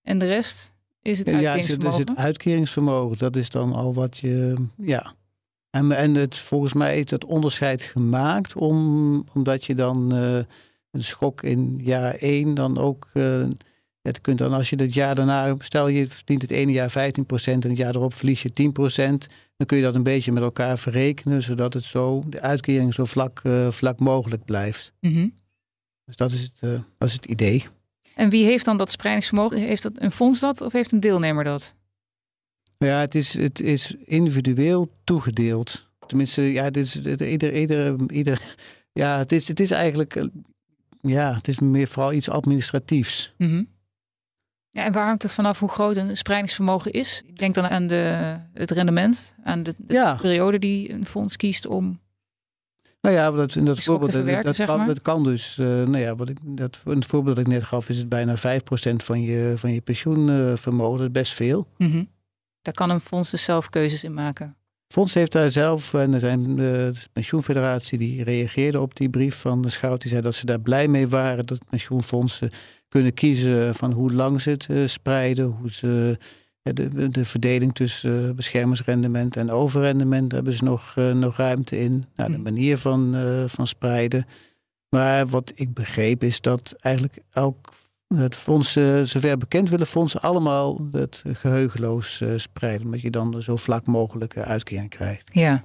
En 0.02 0.18
de 0.18 0.26
rest 0.26 0.74
is 1.02 1.18
het 1.18 1.28
uitkeringsvermogen. 1.28 1.98
Ja, 1.98 2.04
dus 2.04 2.14
het 2.14 2.24
uitkeringsvermogen, 2.24 3.18
dat 3.18 3.36
is 3.36 3.50
dan 3.50 3.72
al 3.72 3.94
wat 3.94 4.18
je... 4.18 4.66
Ja, 4.76 5.14
en, 5.76 5.92
en 5.92 6.14
het, 6.14 6.36
volgens 6.36 6.72
mij 6.72 6.98
is 6.98 7.04
dat 7.04 7.24
onderscheid 7.24 7.82
gemaakt 7.82 8.54
om, 8.54 9.24
omdat 9.34 9.64
je 9.64 9.74
dan 9.74 10.14
uh, 10.14 10.36
een 10.90 11.04
schok 11.04 11.42
in 11.42 11.80
jaar 11.82 12.14
1 12.14 12.54
dan 12.54 12.78
ook. 12.78 13.10
Uh, 13.14 13.46
het 14.02 14.20
kunt 14.20 14.38
dan 14.38 14.52
als 14.52 14.70
je 14.70 14.76
het 14.76 14.94
jaar 14.94 15.14
daarna, 15.14 15.54
stel 15.58 15.88
je 15.88 16.06
verdient 16.06 16.42
het 16.42 16.50
ene 16.50 16.72
jaar 16.72 16.90
15% 16.90 16.92
en 17.44 17.60
het 17.60 17.76
jaar 17.76 17.94
erop 17.94 18.14
verlies 18.14 18.42
je 18.42 18.50
10%, 18.50 18.54
dan 19.56 19.66
kun 19.66 19.76
je 19.76 19.82
dat 19.82 19.94
een 19.94 20.02
beetje 20.02 20.32
met 20.32 20.42
elkaar 20.42 20.78
verrekenen, 20.78 21.42
zodat 21.42 21.74
het 21.74 21.84
zo, 21.84 22.22
de 22.26 22.40
uitkering 22.40 22.94
zo 22.94 23.04
vlak, 23.04 23.40
uh, 23.44 23.70
vlak 23.70 23.98
mogelijk 23.98 24.44
blijft. 24.44 24.92
Mm 25.00 25.12
-hmm. 25.12 25.34
Dus 26.04 26.16
dat 26.16 26.32
is, 26.32 26.42
het, 26.42 26.60
dat 26.98 27.08
is 27.08 27.12
het 27.12 27.24
idee. 27.24 27.64
En 28.14 28.30
wie 28.30 28.44
heeft 28.44 28.64
dan 28.64 28.76
dat 28.76 28.90
spreidingsvermogen? 28.90 29.58
Heeft 29.58 29.82
dat 29.82 29.92
een 29.94 30.10
fonds 30.10 30.40
dat 30.40 30.60
of 30.60 30.72
heeft 30.72 30.92
een 30.92 31.00
deelnemer 31.00 31.44
dat? 31.44 31.75
Ja, 32.78 33.00
het 33.00 33.14
is, 33.14 33.34
het 33.34 33.60
is 33.60 33.94
individueel 34.04 34.90
toegedeeld. 35.04 35.88
Tenminste, 36.06 36.42
ja, 36.42 36.64
het 36.64 36.76
is 36.76 36.96
ieder, 37.00 37.54
ieder, 37.54 38.10
ieder, 38.12 38.54
ja, 38.92 39.18
het 39.18 39.32
is, 39.32 39.48
het 39.48 39.60
is 39.60 39.70
eigenlijk, 39.70 40.28
ja, 41.00 41.34
het 41.34 41.48
is 41.48 41.58
meer 41.58 41.88
vooral 41.88 42.12
iets 42.12 42.30
administratiefs. 42.30 43.34
Mm 43.38 43.48
-hmm. 43.48 43.74
Ja, 44.70 44.84
en 44.84 44.92
waar 44.92 45.06
hangt 45.06 45.22
het 45.22 45.32
vanaf 45.32 45.58
hoe 45.58 45.68
groot 45.68 45.96
een 45.96 46.16
spreidingsvermogen 46.16 46.92
is? 46.92 47.22
Ik 47.26 47.38
denk 47.38 47.54
dan 47.54 47.68
aan 47.68 47.86
de, 47.86 48.36
het 48.52 48.70
rendement, 48.70 49.34
aan 49.44 49.62
de, 49.62 49.74
de 49.78 49.94
ja. 49.94 50.14
periode 50.14 50.58
die 50.58 50.92
een 50.92 51.06
fonds 51.06 51.36
kiest 51.36 51.66
om. 51.66 52.00
Nou 53.00 53.14
ja, 53.14 53.30
dat, 53.30 53.54
in 53.54 53.64
dat 53.64 53.82
voorbeeld, 53.82 54.12
dat, 54.12 54.42
dat, 54.42 54.56
zeg 54.56 54.66
kan, 54.66 54.86
dat 54.86 55.02
kan 55.02 55.24
dus, 55.24 55.56
uh, 55.58 55.66
nou 55.66 55.98
ja, 55.98 56.16
wat 56.16 56.28
ik, 56.28 56.38
dat, 56.42 56.80
in 56.84 56.92
het 56.92 57.06
voorbeeld 57.06 57.36
dat 57.36 57.46
ik 57.46 57.52
net 57.52 57.62
gaf, 57.62 57.88
is 57.88 57.98
het 57.98 58.08
bijna 58.08 58.36
5% 58.36 58.40
van 58.96 59.22
je, 59.22 59.54
van 59.56 59.72
je 59.72 59.80
pensioenvermogen. 59.80 60.98
Dat 60.98 61.06
is 61.06 61.12
best 61.12 61.32
veel. 61.32 61.68
Mm 61.76 61.90
-hmm. 61.90 62.08
Daar 62.66 62.74
kan 62.74 62.90
een 62.90 63.00
fonds 63.00 63.30
dus 63.30 63.44
zelf 63.44 63.68
keuzes 63.68 64.04
in 64.04 64.14
maken. 64.14 64.56
Fonds 64.88 65.14
heeft 65.14 65.32
daar 65.32 65.50
zelf, 65.50 65.94
en 65.94 66.14
er 66.14 66.20
zijn 66.20 66.56
de 66.56 66.92
pensioenfederatie 67.12 67.98
die 67.98 68.24
reageerde 68.24 68.80
op 68.80 68.96
die 68.96 69.10
brief 69.10 69.36
van 69.36 69.62
de 69.62 69.70
Schout. 69.70 70.00
Die 70.00 70.10
zei 70.10 70.22
dat 70.22 70.34
ze 70.34 70.46
daar 70.46 70.60
blij 70.60 70.88
mee 70.88 71.08
waren 71.08 71.46
dat 71.46 71.58
pensioenfondsen 71.68 72.50
kunnen 72.88 73.14
kiezen 73.14 73.74
van 73.74 73.92
hoe 73.92 74.12
lang 74.12 74.40
ze 74.40 74.50
het 74.50 74.66
uh, 74.70 74.86
spreiden, 74.86 75.44
hoe 75.44 75.72
ze 75.72 76.18
de, 76.62 77.08
de 77.08 77.24
verdeling 77.24 77.74
tussen 77.74 78.28
uh, 78.28 78.34
beschermingsrendement 78.34 79.36
en 79.36 79.50
overrendement, 79.50 80.30
daar 80.30 80.38
hebben 80.38 80.58
ze 80.58 80.64
nog, 80.64 80.94
uh, 80.96 81.12
nog 81.12 81.36
ruimte 81.36 81.78
in. 81.78 82.04
Nou, 82.14 82.32
de 82.32 82.38
manier 82.38 82.78
van, 82.78 83.14
van 83.48 83.66
spreiden. 83.66 84.26
Maar 84.88 85.26
wat 85.26 85.52
ik 85.54 85.74
begreep 85.74 86.22
is 86.22 86.40
dat 86.40 86.74
eigenlijk 86.78 87.18
elk 87.30 87.72
het 88.14 88.36
fonds, 88.36 88.72
zover 89.02 89.38
bekend 89.38 89.70
willen 89.70 89.86
fondsen 89.86 90.20
allemaal 90.20 90.88
het 90.92 91.22
geheugenloos 91.26 92.20
uh, 92.20 92.38
spreiden. 92.38 92.84
Omdat 92.84 93.00
je 93.00 93.10
dan 93.10 93.42
zo 93.42 93.56
vlak 93.56 93.86
mogelijk 93.86 94.36
uitkering 94.36 94.90
krijgt. 94.90 95.30
Ja. 95.32 95.64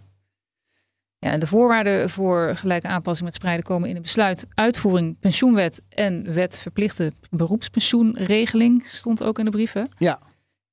Ja, 1.18 1.32
en 1.32 1.40
de 1.40 1.48
voorwaarden 1.48 2.10
voor 2.10 2.56
gelijke 2.56 2.88
aanpassing 2.88 3.26
met 3.26 3.36
spreiden 3.36 3.66
komen 3.66 3.90
in 3.90 3.96
een 3.96 4.02
besluit 4.02 4.48
uitvoering 4.54 5.20
pensioenwet 5.20 5.82
en 5.90 6.34
wet 6.34 6.60
verplichte 6.60 7.12
beroepspensioenregeling 7.30 8.84
stond 8.86 9.24
ook 9.24 9.40
in 9.40 9.46
de 9.46 9.52
brieven. 9.52 9.90
Ja. 9.98 10.20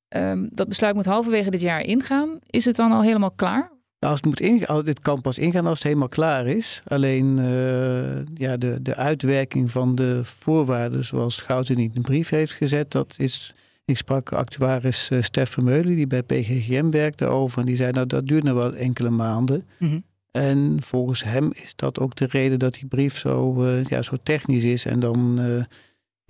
Um, 0.09 0.49
dat 0.53 0.69
besluit 0.69 0.95
moet 0.95 1.05
halverwege 1.05 1.51
dit 1.51 1.61
jaar 1.61 1.81
ingaan. 1.81 2.39
Is 2.47 2.65
het 2.65 2.77
dan 2.77 2.93
al 2.93 3.03
helemaal 3.03 3.31
klaar? 3.31 3.73
Nou, 4.01 4.13
als 4.13 4.21
het 4.21 4.25
moet 4.25 4.41
ingaan, 4.41 4.85
dit 4.85 5.01
kan 5.01 5.21
pas 5.21 5.39
ingaan 5.39 5.67
als 5.67 5.79
het 5.79 5.87
helemaal 5.87 6.09
klaar 6.09 6.47
is. 6.47 6.83
Alleen 6.87 7.39
uh, 7.39 8.25
ja, 8.35 8.57
de, 8.57 8.79
de 8.83 8.95
uitwerking 8.95 9.71
van 9.71 9.95
de 9.95 10.21
voorwaarden, 10.25 11.05
zoals 11.05 11.37
Schouten 11.37 11.79
in 11.79 11.91
de 11.95 12.01
brief 12.01 12.29
heeft 12.29 12.53
gezet, 12.53 12.91
dat 12.91 13.15
is. 13.19 13.55
Ik 13.85 13.97
sprak 13.97 14.33
actuaris 14.33 15.11
uh, 15.11 15.23
Stef 15.23 15.51
Vermeulen, 15.51 15.97
die 15.97 16.07
bij 16.07 16.23
PGGM 16.23 16.91
werkte 16.91 17.27
over. 17.27 17.61
En 17.61 17.67
die 17.67 17.77
zei, 17.77 17.93
nou 17.93 18.07
dat 18.07 18.27
duurt 18.27 18.43
nog 18.43 18.55
wel 18.55 18.75
enkele 18.75 19.11
maanden. 19.11 19.67
Mm 19.79 19.89
-hmm. 19.89 20.05
En 20.31 20.83
volgens 20.83 21.25
hem 21.25 21.51
is 21.55 21.73
dat 21.77 21.99
ook 21.99 22.15
de 22.17 22.27
reden 22.31 22.59
dat 22.59 22.75
die 22.75 22.87
brief 22.87 23.17
zo, 23.17 23.65
uh, 23.65 23.85
ja, 23.85 24.03
zo 24.03 24.17
technisch 24.23 24.65
is. 24.65 24.85
En 24.85 25.01
dan 25.01 25.41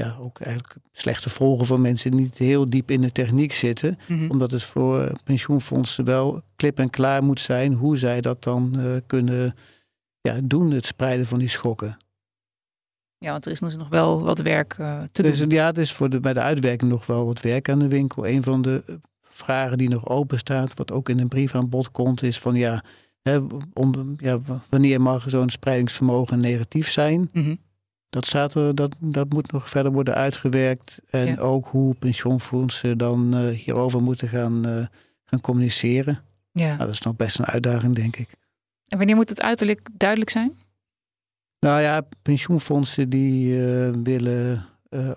ja, 0.02 0.16
ook 0.20 0.40
eigenlijk 0.40 0.74
slechte 0.92 1.28
volgen 1.28 1.66
voor 1.66 1.80
mensen 1.80 2.10
die 2.10 2.20
niet 2.20 2.38
heel 2.38 2.70
diep 2.70 2.90
in 2.90 3.00
de 3.00 3.12
techniek 3.12 3.52
zitten. 3.52 3.98
Mm 4.08 4.18
-hmm. 4.18 4.30
Omdat 4.30 4.50
het 4.50 4.62
voor 4.62 5.18
pensioenfondsen 5.24 6.04
wel 6.04 6.42
klip 6.56 6.78
en 6.78 6.90
klaar 6.90 7.22
moet 7.22 7.40
zijn 7.40 7.72
hoe 7.72 7.96
zij 7.96 8.20
dat 8.20 8.42
dan 8.42 8.72
uh, 8.76 8.96
kunnen 9.06 9.54
ja, 10.20 10.40
doen, 10.44 10.70
het 10.70 10.86
spreiden 10.86 11.26
van 11.26 11.38
die 11.38 11.48
schokken. 11.48 11.96
Ja, 13.18 13.30
want 13.30 13.46
er 13.46 13.52
is 13.52 13.60
dus 13.60 13.76
nog 13.76 13.88
wel 13.88 14.22
wat 14.22 14.38
werk 14.38 14.76
uh, 14.80 15.02
te 15.12 15.22
dus, 15.22 15.38
doen. 15.38 15.50
Ja, 15.50 15.66
het 15.66 15.78
is 15.78 15.92
voor 15.92 16.10
de, 16.10 16.20
bij 16.20 16.32
de 16.32 16.40
uitwerking 16.40 16.90
nog 16.90 17.06
wel 17.06 17.26
wat 17.26 17.40
werk 17.40 17.68
aan 17.68 17.78
de 17.78 17.88
winkel. 17.88 18.26
Een 18.26 18.42
van 18.42 18.62
de 18.62 18.98
vragen 19.22 19.78
die 19.78 19.88
nog 19.88 20.08
open 20.08 20.38
staat, 20.38 20.74
wat 20.74 20.92
ook 20.92 21.08
in 21.08 21.18
een 21.18 21.28
brief 21.28 21.54
aan 21.54 21.68
bod 21.68 21.90
komt, 21.90 22.22
is 22.22 22.38
van 22.38 22.54
ja, 22.54 22.84
hè, 23.22 23.40
om, 23.72 24.14
ja 24.16 24.38
wanneer 24.68 25.00
mag 25.00 25.24
zo'n 25.30 25.50
spreidingsvermogen 25.50 26.40
negatief 26.40 26.90
zijn? 26.90 27.28
Mm 27.32 27.42
-hmm. 27.44 27.58
Dat, 28.10 28.26
staat 28.26 28.54
er, 28.54 28.74
dat, 28.74 28.94
dat 28.98 29.28
moet 29.28 29.52
nog 29.52 29.68
verder 29.68 29.92
worden 29.92 30.14
uitgewerkt. 30.14 31.02
En 31.10 31.26
ja. 31.26 31.36
ook 31.36 31.66
hoe 31.66 31.94
pensioenfondsen 31.94 32.98
dan 32.98 33.36
uh, 33.36 33.54
hierover 33.54 34.02
moeten 34.02 34.28
gaan, 34.28 34.68
uh, 34.68 34.86
gaan 35.24 35.40
communiceren. 35.40 36.22
Ja. 36.52 36.66
Nou, 36.66 36.78
dat 36.78 36.88
is 36.88 37.00
nog 37.00 37.16
best 37.16 37.38
een 37.38 37.44
uitdaging, 37.44 37.94
denk 37.94 38.16
ik. 38.16 38.28
En 38.88 38.98
wanneer 38.98 39.16
moet 39.16 39.28
het 39.28 39.42
uiterlijk 39.42 39.88
duidelijk 39.92 40.30
zijn? 40.30 40.58
Nou 41.60 41.80
ja, 41.80 42.02
pensioenfondsen 42.22 43.08
die 43.08 43.56
uh, 43.56 43.90
willen 44.02 44.66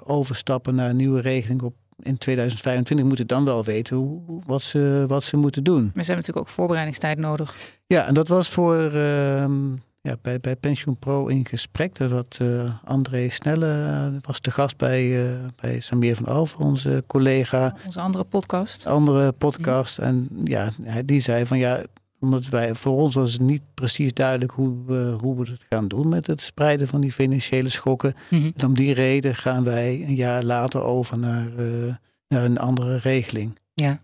overstappen 0.03 0.75
naar 0.75 0.89
een 0.89 0.95
nieuwe 0.95 1.21
regeling 1.21 1.61
op 1.61 1.75
in 1.99 2.17
2025 2.17 3.05
moeten 3.05 3.27
dan 3.27 3.45
wel 3.45 3.63
weten 3.63 3.95
hoe, 3.97 4.41
wat, 4.45 4.61
ze, 4.61 5.05
wat 5.07 5.23
ze 5.23 5.37
moeten 5.37 5.63
doen. 5.63 5.81
Maar 5.81 6.03
ze 6.03 6.11
hebben 6.11 6.15
natuurlijk 6.15 6.47
ook 6.47 6.47
voorbereidingstijd 6.47 7.17
nodig. 7.17 7.55
Ja, 7.87 8.05
en 8.05 8.13
dat 8.13 8.27
was 8.27 8.49
voor 8.49 8.91
ja, 10.01 10.15
bij, 10.21 10.39
bij 10.39 10.55
Pensioen 10.55 10.97
Pro 10.97 11.27
in 11.27 11.45
gesprek. 11.45 11.95
Dat 11.95 12.11
had, 12.11 12.39
uh, 12.41 12.73
André 12.83 13.29
Snelle 13.29 14.11
uh, 14.13 14.19
was 14.21 14.41
de 14.41 14.51
gast 14.51 14.77
bij, 14.77 15.03
uh, 15.03 15.45
bij 15.61 15.79
Samir 15.79 16.15
van 16.15 16.25
Alver, 16.25 16.59
onze 16.59 17.03
collega. 17.07 17.75
Onze 17.85 17.99
andere 17.99 18.23
podcast. 18.23 18.85
Andere 18.85 19.31
podcast. 19.31 19.97
En 19.97 20.29
ja, 20.43 20.71
die 21.05 21.19
zei 21.19 21.45
van 21.45 21.57
ja, 21.57 21.85
omdat 22.19 22.45
wij, 22.45 22.75
voor 22.75 22.97
ons 22.97 23.15
was 23.15 23.33
het 23.33 23.41
niet 23.41 23.61
precies 23.73 24.13
duidelijk 24.13 24.51
hoe 24.51 24.85
we, 24.85 25.17
hoe 25.21 25.35
we 25.35 25.51
het 25.51 25.65
gaan 25.69 25.87
doen 25.87 26.09
met 26.09 26.27
het 26.27 26.41
spreiden 26.41 26.87
van 26.87 27.01
die 27.01 27.11
financiële 27.11 27.69
schokken. 27.69 28.13
Mm 28.29 28.39
-hmm. 28.39 28.53
En 28.55 28.65
om 28.65 28.73
die 28.73 28.93
reden 28.93 29.35
gaan 29.35 29.63
wij 29.63 30.03
een 30.07 30.15
jaar 30.15 30.43
later 30.43 30.83
over 30.83 31.19
naar, 31.19 31.51
naar 32.27 32.43
een 32.43 32.57
andere 32.57 32.97
regeling. 32.97 33.59
Ja, 33.73 34.01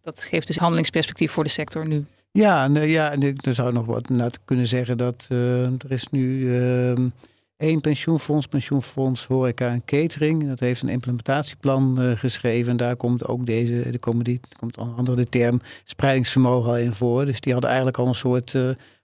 dat 0.00 0.24
geeft 0.24 0.46
dus 0.46 0.56
handelingsperspectief 0.56 1.30
voor 1.30 1.44
de 1.44 1.50
sector 1.50 1.86
nu. 1.86 2.06
Ja, 2.38 2.64
en, 2.64 2.88
ja, 2.88 3.10
en 3.10 3.20
ik 3.20 3.40
zou 3.50 3.72
nog 3.72 3.86
wat 3.86 4.08
net 4.08 4.44
kunnen 4.44 4.68
zeggen 4.68 4.98
dat 4.98 5.28
uh, 5.32 5.64
er 5.64 5.90
is 5.90 6.08
nu 6.08 6.38
uh, 6.38 7.10
één 7.56 7.80
pensioenfonds, 7.80 8.46
pensioenfonds 8.46 9.26
horeca 9.26 9.66
en 9.66 9.84
catering. 9.84 10.48
Dat 10.48 10.60
heeft 10.60 10.82
een 10.82 10.88
implementatieplan 10.88 12.02
uh, 12.02 12.16
geschreven 12.16 12.70
en 12.70 12.76
daar 12.76 12.96
komt 12.96 13.28
ook 13.28 13.46
deze, 13.46 13.82
er 13.82 13.98
komen 13.98 14.24
die, 14.24 14.40
komt 14.58 14.78
onder 14.78 14.96
andere 14.96 15.16
de 15.16 15.28
term 15.28 15.60
spreidingsvermogen 15.84 16.70
al 16.70 16.76
in 16.76 16.94
voor. 16.94 17.24
Dus 17.24 17.40
die 17.40 17.52
hadden 17.52 17.70
eigenlijk 17.70 17.98
al 17.98 18.06
een 18.06 18.14
soort 18.14 18.54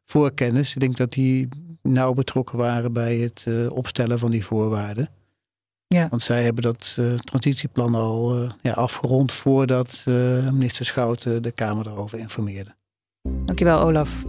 voorkennis. 0.05 0.75
Ik 0.75 0.81
denk 0.81 0.97
dat 0.97 1.13
die 1.13 1.49
nauw 1.83 2.13
betrokken 2.13 2.59
waren 2.59 2.93
bij 2.93 3.17
het 3.17 3.47
opstellen 3.69 4.19
van 4.19 4.31
die 4.31 4.45
voorwaarden. 4.45 5.09
Ja. 5.87 6.09
Want 6.09 6.23
zij 6.23 6.43
hebben 6.43 6.63
dat 6.63 6.99
transitieplan 7.25 7.95
al 7.95 8.49
ja, 8.63 8.73
afgerond 8.73 9.33
voordat 9.33 10.03
minister 10.53 10.85
Schouten 10.85 11.43
de 11.43 11.51
Kamer 11.51 11.85
daarover 11.85 12.19
informeerde. 12.19 12.75
Dankjewel, 13.55 13.87
Olaf. 13.87 14.25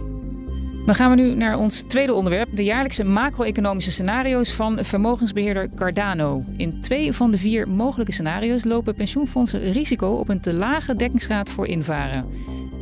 Dan 0.84 0.94
gaan 0.94 1.10
we 1.10 1.16
nu 1.16 1.34
naar 1.34 1.58
ons 1.58 1.82
tweede 1.86 2.12
onderwerp: 2.12 2.56
de 2.56 2.64
jaarlijkse 2.64 3.04
macro-economische 3.04 3.90
scenario's 3.90 4.52
van 4.52 4.78
vermogensbeheerder 4.84 5.68
Cardano. 5.74 6.44
In 6.56 6.80
twee 6.80 7.12
van 7.12 7.30
de 7.30 7.38
vier 7.38 7.68
mogelijke 7.68 8.12
scenario's 8.12 8.64
lopen 8.64 8.94
pensioenfondsen 8.94 9.72
risico 9.72 10.08
op 10.08 10.28
een 10.28 10.40
te 10.40 10.54
lage 10.54 10.94
dekkingsgraad 10.94 11.50
voor 11.50 11.66
invaren. 11.66 12.26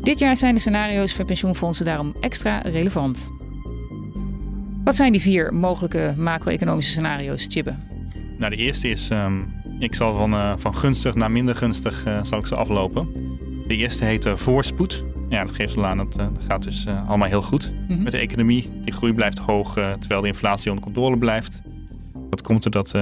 Dit 0.02 0.18
jaar 0.18 0.36
zijn 0.36 0.54
de 0.54 0.60
scenario's 0.60 1.14
voor 1.14 1.24
pensioenfondsen 1.24 1.84
daarom 1.84 2.14
extra 2.20 2.58
relevant. 2.58 3.30
Wat 4.84 4.94
zijn 4.94 5.12
die 5.12 5.20
vier 5.20 5.54
mogelijke 5.54 6.14
macro-economische 6.16 6.92
scenario's, 6.92 7.46
Chibbe? 7.50 7.74
Nou, 8.38 8.56
de 8.56 8.62
eerste 8.62 8.88
is: 8.88 9.10
um, 9.10 9.52
ik 9.78 9.94
zal 9.94 10.14
van, 10.14 10.32
uh, 10.34 10.52
van 10.56 10.76
gunstig 10.76 11.14
naar 11.14 11.30
minder 11.30 11.54
gunstig 11.54 12.06
uh, 12.06 12.22
zal 12.22 12.38
ik 12.38 12.46
ze 12.46 12.54
aflopen. 12.54 13.08
De 13.66 13.76
eerste 13.76 14.04
heet 14.04 14.24
uh, 14.24 14.36
voorspoed. 14.36 15.04
Ja, 15.34 15.44
dat 15.44 15.54
geeft 15.54 15.76
al 15.76 15.86
aan 15.86 15.96
dat 15.96 16.18
uh, 16.18 16.26
gaat 16.46 16.62
dus 16.62 16.86
uh, 16.86 17.08
allemaal 17.08 17.28
heel 17.28 17.42
goed 17.42 17.70
mm 17.72 17.86
-hmm. 17.86 18.02
met 18.02 18.12
de 18.12 18.18
economie. 18.18 18.70
Die 18.84 18.92
groei 18.92 19.12
blijft 19.12 19.38
hoog 19.38 19.76
uh, 19.76 19.92
terwijl 19.92 20.20
de 20.20 20.26
inflatie 20.26 20.70
onder 20.70 20.84
controle 20.84 21.18
blijft. 21.18 21.60
Dat 22.30 22.42
komt 22.42 22.62
doordat 22.62 22.94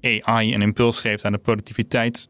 AI 0.00 0.54
een 0.54 0.62
impuls 0.62 1.00
geeft 1.00 1.24
aan 1.24 1.32
de 1.32 1.38
productiviteit. 1.38 2.28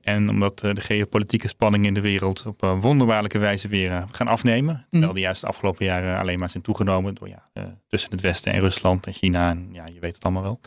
En 0.00 0.30
omdat 0.30 0.58
de 0.58 0.80
geopolitieke 0.80 1.48
spanningen 1.48 1.86
in 1.86 1.94
de 1.94 2.00
wereld 2.00 2.46
op 2.46 2.62
een 2.62 2.80
wonderbaarlijke 2.80 3.38
wijze 3.38 3.68
weer 3.68 4.02
gaan 4.10 4.26
afnemen. 4.26 4.74
Terwijl 4.74 4.88
mm 4.90 5.02
-hmm. 5.02 5.14
die 5.14 5.22
juist 5.22 5.40
de 5.40 5.46
afgelopen 5.46 5.86
jaren 5.86 6.18
alleen 6.18 6.38
maar 6.38 6.50
zijn 6.50 6.62
toegenomen 6.62 7.14
door, 7.14 7.28
ja, 7.28 7.48
tussen 7.88 8.10
het 8.10 8.20
Westen 8.20 8.52
en 8.52 8.60
Rusland 8.60 9.06
en 9.06 9.12
China. 9.12 9.50
En 9.50 9.68
ja, 9.72 9.86
je 9.86 10.00
weet 10.00 10.14
het 10.14 10.24
allemaal 10.24 10.42
wel. 10.42 10.60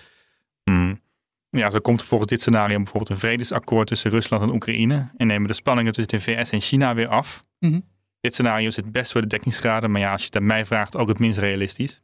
Mm. 0.64 1.02
Ja, 1.50 1.70
zo 1.70 1.80
komt 1.80 2.02
er 2.02 2.08
volgens 2.08 2.30
dit 2.30 2.42
scenario 2.42 2.76
bijvoorbeeld 2.76 3.10
een 3.10 3.18
vredesakkoord 3.18 3.88
tussen 3.88 4.12
Rusland 4.12 4.44
en 4.44 4.54
Oekraïne. 4.54 5.12
En 5.18 5.28
nemen 5.28 5.48
de 5.48 5.54
spanningen 5.54 5.94
tussen 5.94 6.18
de 6.18 6.24
VS 6.24 6.50
en 6.50 6.62
China 6.62 6.94
weer 6.94 7.08
af. 7.08 7.44
-hmm. 7.60 7.94
Dit 8.26 8.34
scenario 8.34 8.70
zit 8.70 8.92
best 8.92 9.12
voor 9.12 9.22
de 9.22 9.28
dekkingsgraden, 9.28 9.92
maar 9.92 10.02
ja, 10.02 10.12
als 10.12 10.22
je 10.22 10.28
het 10.28 10.36
aan 10.36 10.46
mij 10.46 10.66
vraagt, 10.66 10.98
ook 10.98 11.08
het 11.08 11.20
minst 11.20 11.38
realistisch. 11.38 12.02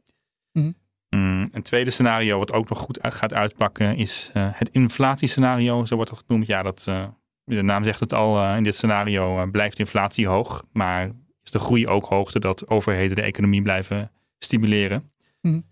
Mm. 0.52 0.74
Mm, 1.08 1.48
een 1.52 1.62
tweede 1.62 1.90
scenario 1.90 2.38
wat 2.38 2.52
ook 2.52 2.68
nog 2.68 2.78
goed 2.78 2.98
gaat 3.02 3.34
uitpakken 3.34 3.96
is 3.96 4.30
uh, 4.36 4.48
het 4.52 4.68
inflatiescenario, 4.68 5.84
zo 5.84 5.94
wordt 5.94 6.10
het 6.10 6.22
genoemd. 6.26 6.46
Ja, 6.46 6.62
dat, 6.62 6.86
uh, 6.88 7.04
de 7.44 7.62
naam 7.62 7.84
zegt 7.84 8.00
het 8.00 8.12
al, 8.12 8.44
uh, 8.44 8.56
in 8.56 8.62
dit 8.62 8.74
scenario 8.74 9.46
blijft 9.46 9.78
inflatie 9.78 10.26
hoog, 10.26 10.64
maar 10.72 11.10
is 11.42 11.50
de 11.50 11.58
groei 11.58 11.86
ook 11.86 12.04
hoog, 12.04 12.32
doordat 12.32 12.68
overheden 12.68 13.16
de 13.16 13.22
economie 13.22 13.62
blijven 13.62 14.10
stimuleren. 14.38 15.12
Mm. 15.40 15.64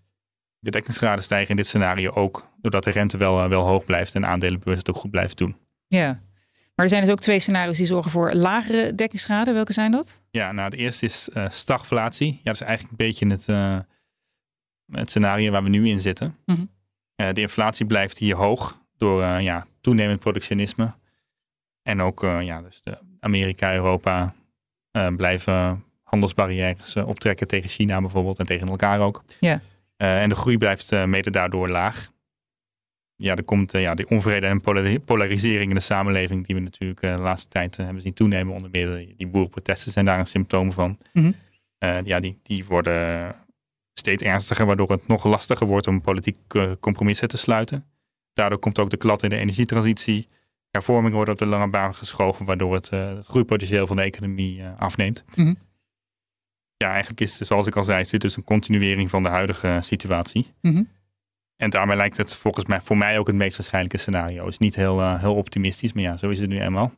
De 0.59 0.71
dekkingsgraden 0.71 1.23
stijgen 1.23 1.49
in 1.49 1.55
dit 1.55 1.67
scenario 1.67 2.11
ook, 2.11 2.49
doordat 2.61 2.83
de 2.83 2.91
rente 2.91 3.17
wel, 3.17 3.49
wel 3.49 3.67
hoog 3.67 3.85
blijft 3.85 4.15
en 4.15 4.25
aandelenbeurs 4.25 4.77
het 4.77 4.89
ook 4.89 4.95
goed 4.95 5.11
blijven 5.11 5.35
doen. 5.35 5.55
Ja, 5.87 6.21
maar 6.75 6.85
er 6.85 6.89
zijn 6.89 7.01
dus 7.01 7.11
ook 7.11 7.19
twee 7.19 7.39
scenario's 7.39 7.77
die 7.77 7.85
zorgen 7.85 8.11
voor 8.11 8.33
lagere 8.33 8.95
dekkingsgraden. 8.95 9.53
Welke 9.53 9.73
zijn 9.73 9.91
dat? 9.91 10.23
Ja, 10.31 10.51
nou, 10.51 10.69
de 10.69 10.77
eerste 10.77 11.05
is 11.05 11.29
uh, 11.33 11.49
stagflatie. 11.49 12.31
Ja, 12.33 12.39
dat 12.43 12.53
is 12.53 12.61
eigenlijk 12.61 12.91
een 12.99 13.07
beetje 13.07 13.27
het, 13.27 13.47
uh, 13.47 13.79
het 14.91 15.09
scenario 15.09 15.51
waar 15.51 15.63
we 15.63 15.69
nu 15.69 15.89
in 15.89 15.99
zitten. 15.99 16.37
Mm 16.45 16.55
-hmm. 16.55 16.69
uh, 17.27 17.33
de 17.33 17.41
inflatie 17.41 17.85
blijft 17.85 18.17
hier 18.17 18.35
hoog 18.35 18.79
door 18.97 19.23
ja, 19.23 19.65
toenemend 19.81 20.19
productionisme. 20.19 20.93
En 21.83 22.01
ook 22.01 22.21
ja, 22.21 22.61
dus 22.61 22.81
de 22.83 22.97
Amerika, 23.19 23.73
Europa 23.73 24.33
blijven 25.15 25.83
handelsbarrières 26.03 26.95
optrekken 26.95 27.47
tegen 27.47 27.69
China 27.69 28.01
bijvoorbeeld 28.01 28.39
en 28.39 28.45
tegen 28.45 28.67
elkaar 28.67 28.99
ook. 28.99 29.23
Ja. 29.39 29.61
en 29.97 30.29
de 30.29 30.35
groei 30.35 30.57
blijft 30.57 31.05
mede 31.05 31.29
daardoor 31.29 31.69
laag. 31.69 32.10
Ja, 33.21 33.35
er 33.35 33.43
komt 33.43 33.71
ja, 33.71 33.95
die 33.95 34.09
onvrede 34.09 34.47
en 34.47 34.61
polarisering 35.05 35.69
in 35.69 35.75
de 35.75 35.81
samenleving, 35.81 36.45
die 36.45 36.55
we 36.55 36.61
natuurlijk 36.61 37.01
de 37.01 37.21
laatste 37.21 37.49
tijd 37.49 37.77
hebben 37.77 38.01
zien 38.01 38.13
toenemen. 38.13 38.53
Onder 38.53 38.69
meer 38.71 39.13
die 39.17 39.27
boerenprotesten 39.27 39.91
zijn 39.91 40.05
daar 40.05 40.19
een 40.19 40.27
symptoom 40.27 40.71
van. 40.71 40.97
Mhm. 41.13 41.31
ja, 42.03 42.19
die, 42.19 42.39
die 42.43 42.65
worden 42.65 43.35
steeds 43.93 44.23
ernstiger, 44.23 44.65
waardoor 44.65 44.91
het 44.91 45.07
nog 45.07 45.23
lastiger 45.23 45.67
wordt 45.67 45.87
om 45.87 46.01
politieke 46.01 46.77
compromissen 46.79 47.27
te 47.27 47.37
sluiten. 47.37 47.85
Daardoor 48.33 48.59
komt 48.59 48.79
ook 48.79 48.89
de 48.89 48.97
klad 48.97 49.23
in 49.23 49.29
de 49.29 49.35
energietransitie. 49.35 50.27
Hervormingen 50.69 51.15
worden 51.15 51.33
op 51.33 51.39
de 51.39 51.45
lange 51.45 51.69
baan 51.69 51.95
geschoven, 51.95 52.45
waardoor 52.45 52.73
het, 52.73 52.91
uh, 52.93 53.15
het 53.15 53.25
groeipotentieel 53.25 53.87
van 53.87 53.95
de 53.95 54.01
economie 54.01 54.59
uh, 54.59 54.79
afneemt. 54.79 55.23
Mm 55.35 55.57
Ja, 56.77 56.89
eigenlijk 56.89 57.21
is, 57.21 57.37
zoals 57.37 57.67
ik 57.67 57.75
al 57.75 57.83
zei, 57.83 57.99
is 57.99 58.09
dit 58.09 58.21
dus 58.21 58.37
een 58.37 58.43
continuering 58.43 59.09
van 59.09 59.23
de 59.23 59.29
huidige 59.29 59.77
situatie. 59.81 60.53
Mm 60.61 60.87
En 61.61 61.69
daarmee 61.69 61.97
lijkt 61.97 62.17
het 62.17 62.35
volgens 62.35 62.65
mij 62.65 62.81
voor 62.81 62.97
mij 62.97 63.19
ook 63.19 63.27
het 63.27 63.35
meest 63.35 63.57
waarschijnlijke 63.57 63.97
scenario. 63.97 64.43
Het 64.43 64.51
is 64.51 64.57
niet 64.57 64.75
heel, 64.75 64.99
uh, 64.99 65.19
heel 65.19 65.35
optimistisch, 65.35 65.93
maar 65.93 66.03
ja, 66.03 66.17
zo 66.17 66.29
is 66.29 66.39
het 66.39 66.49
nu 66.49 66.59
eenmaal. 66.59 66.91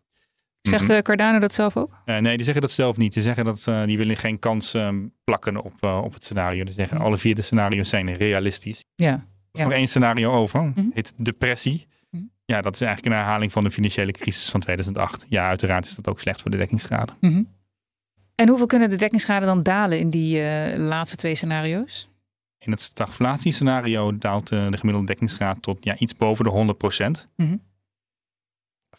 Zegt 0.62 0.90
uh, 0.90 0.98
Cardano 0.98 1.40
dat 1.40 1.54
zelf 1.54 1.78
ook? 1.78 1.98
nee, 2.06 2.36
die 2.36 2.44
zeggen 2.44 2.62
dat 2.62 2.72
zelf 2.72 2.98
niet. 2.98 3.14
Die 3.14 3.24
zeggen 3.24 3.46
dat 3.46 3.64
die 3.86 3.98
willen 3.98 4.18
geen 4.18 4.40
kans 4.40 4.74
ehm, 4.74 5.08
plakken 5.24 5.64
op, 5.64 5.84
op 5.84 6.14
het 6.14 6.24
scenario. 6.24 6.64
Die 6.64 6.74
zeggen 6.74 6.98
mhm. 6.98 7.06
alle 7.06 7.18
vier 7.18 7.36
de 7.36 7.42
scenario's 7.42 7.90
zijn 7.90 8.16
realistisch. 8.16 8.86
Ja. 8.96 9.28
Ja. 9.52 9.64
Voor 9.64 9.72
één 9.72 9.88
scenario 9.88 10.32
over. 10.32 10.62
Mm 10.62 10.92
heet 10.94 11.14
depressie. 11.18 11.88
Mhm. 12.10 12.24
Ja, 12.46 12.62
dat 12.62 12.74
is 12.74 12.82
eigenlijk 12.82 13.16
een 13.16 13.22
herhaling 13.22 13.52
van 13.52 13.64
de 13.64 13.72
financiële 13.72 14.12
crisis 14.12 14.50
van 14.50 14.60
2008. 14.60 15.26
Ja, 15.30 15.48
uiteraard 15.48 15.86
is 15.86 15.96
dat 15.96 16.08
ook 16.08 16.20
slecht 16.20 16.42
voor 16.42 16.52
de 16.52 16.58
dekkingsgraden. 16.58 17.16
Mhm. 17.20 17.44
En 18.36 18.48
hoeveel 18.48 18.68
kunnen 18.68 18.90
de 18.90 18.96
dekkingsgraden 18.96 19.48
dan 19.48 19.64
dalen 19.64 20.00
in 20.00 20.10
die 20.10 20.42
laatste 20.78 21.16
twee 21.16 21.36
scenario's? 21.36 22.12
In 22.66 22.72
het 22.72 22.82
stagflatiescenario 22.82 24.18
daalt 24.18 24.52
uh, 24.52 24.70
de 24.70 24.78
gemiddelde 24.78 25.08
dekkingsgraad 25.08 25.62
tot 25.62 25.84
ja, 25.84 25.98
iets 25.98 26.16
boven 26.16 26.44
de 26.44 26.52
100 26.52 26.78
procent. 26.78 27.28
Mm 27.36 27.62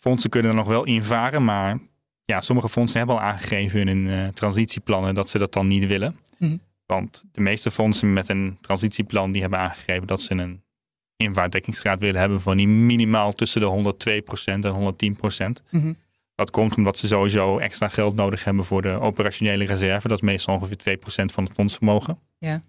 Fondsen 0.01 0.31
kunnen 0.31 0.51
er 0.51 0.57
nog 0.57 0.67
wel 0.67 0.85
invaren, 0.85 1.45
maar 1.45 1.79
ja, 2.25 2.41
sommige 2.41 2.69
fondsen 2.69 2.99
hebben 2.99 3.17
al 3.17 3.23
aangegeven 3.23 3.81
in 3.81 3.87
hun 3.87 4.07
uh, 4.07 4.29
transitieplannen 4.29 5.15
dat 5.15 5.29
ze 5.29 5.39
dat 5.39 5.53
dan 5.53 5.67
niet 5.67 5.87
willen. 5.87 6.17
Mm 6.39 6.61
want 6.87 7.25
de 7.33 7.41
meeste 7.41 7.71
fondsen 7.71 8.13
met 8.13 8.29
een 8.29 8.59
transitieplan 8.61 9.33
die 9.33 9.41
hebben 9.41 9.59
aangegeven 9.59 10.07
dat 10.07 10.23
ze 10.23 10.35
een 10.35 10.63
invaartdekkingsgraad 11.17 11.99
willen 11.99 12.21
hebben 12.21 12.41
van 12.41 12.57
die 12.57 12.69
minimaal 12.69 13.33
tussen 13.33 13.61
de 13.61 13.93
102% 14.27 14.45
en 14.45 14.95
110%. 15.61 15.63
Mm 15.71 15.97
Dat 16.35 16.51
komt 16.51 16.77
omdat 16.77 16.99
ze 16.99 17.07
sowieso 17.07 17.59
extra 17.59 17.89
geld 17.89 18.15
nodig 18.15 18.45
hebben 18.45 18.65
voor 18.65 18.83
de 18.83 19.01
operationele 19.01 19.65
reserve. 19.65 20.09
Dat 20.09 20.17
is 20.17 20.25
meestal 20.25 20.55
ongeveer 20.55 20.99
2% 20.99 21.03
van 21.33 21.45
het 21.45 21.53
fondsvermogen. 21.53 22.19
Ja. 22.39 22.63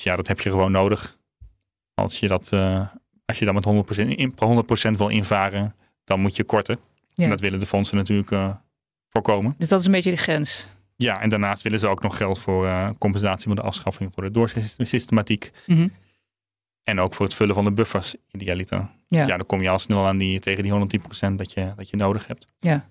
Dus 0.00 0.08
ja, 0.08 0.16
dat 0.16 0.28
heb 0.28 0.40
je 0.40 0.50
gewoon 0.50 0.72
nodig. 0.72 1.18
Als 1.94 2.20
je 2.20 2.28
dat, 2.28 2.50
uh, 2.54 2.86
als 3.24 3.38
je 3.38 3.44
dat 3.44 3.54
met 3.54 3.64
100%, 3.64 4.08
in, 4.08 4.34
100% 4.34 4.96
wil 4.96 5.08
invaren, 5.08 5.74
dan 6.04 6.20
moet 6.20 6.36
je 6.36 6.44
korten. 6.44 6.78
Ja. 7.14 7.24
En 7.24 7.30
dat 7.30 7.40
willen 7.40 7.60
de 7.60 7.66
fondsen 7.66 7.96
natuurlijk 7.96 8.30
uh, 8.30 8.54
voorkomen. 9.10 9.54
Dus 9.58 9.68
dat 9.68 9.80
is 9.80 9.86
een 9.86 9.92
beetje 9.92 10.10
de 10.10 10.16
grens. 10.16 10.68
Ja, 10.96 11.20
en 11.20 11.28
daarnaast 11.28 11.62
willen 11.62 11.78
ze 11.78 11.88
ook 11.88 12.02
nog 12.02 12.16
geld 12.16 12.38
voor 12.38 12.64
uh, 12.64 12.90
compensatie 12.98 13.46
van 13.46 13.56
de 13.56 13.62
afschaffing 13.62 14.12
voor 14.14 14.22
de 14.22 14.30
doorsystematiek. 14.30 15.50
Mm 15.66 15.92
En 16.82 17.00
ook 17.00 17.14
voor 17.14 17.26
het 17.26 17.34
vullen 17.34 17.54
van 17.54 17.64
de 17.64 17.72
buffers 17.72 18.14
idealiter. 18.30 18.88
Ja. 19.06 19.26
ja, 19.26 19.36
dan 19.36 19.46
kom 19.46 19.60
je 19.60 19.68
al 19.68 19.78
snel 19.78 20.06
aan 20.06 20.18
die, 20.18 20.40
tegen 20.40 20.62
die 20.62 21.00
110% 21.30 21.34
dat 21.34 21.52
je, 21.52 21.72
dat 21.76 21.88
je 21.90 21.96
nodig 21.96 22.26
hebt. 22.26 22.46
Ja. 22.58 22.88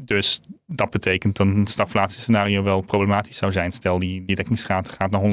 Dus 0.00 0.40
dat 0.66 0.90
betekent 0.90 1.36
dat 1.36 1.46
een 1.46 1.66
stagflatiescenario 1.66 2.62
wel 2.62 2.80
problematisch 2.80 3.36
zou 3.36 3.52
zijn. 3.52 3.72
Stel 3.72 3.98
die, 3.98 4.24
die 4.24 4.36
dekkingsgraad 4.36 4.88
gaat 4.88 5.10
naar 5.10 5.20
100%. 5.20 5.24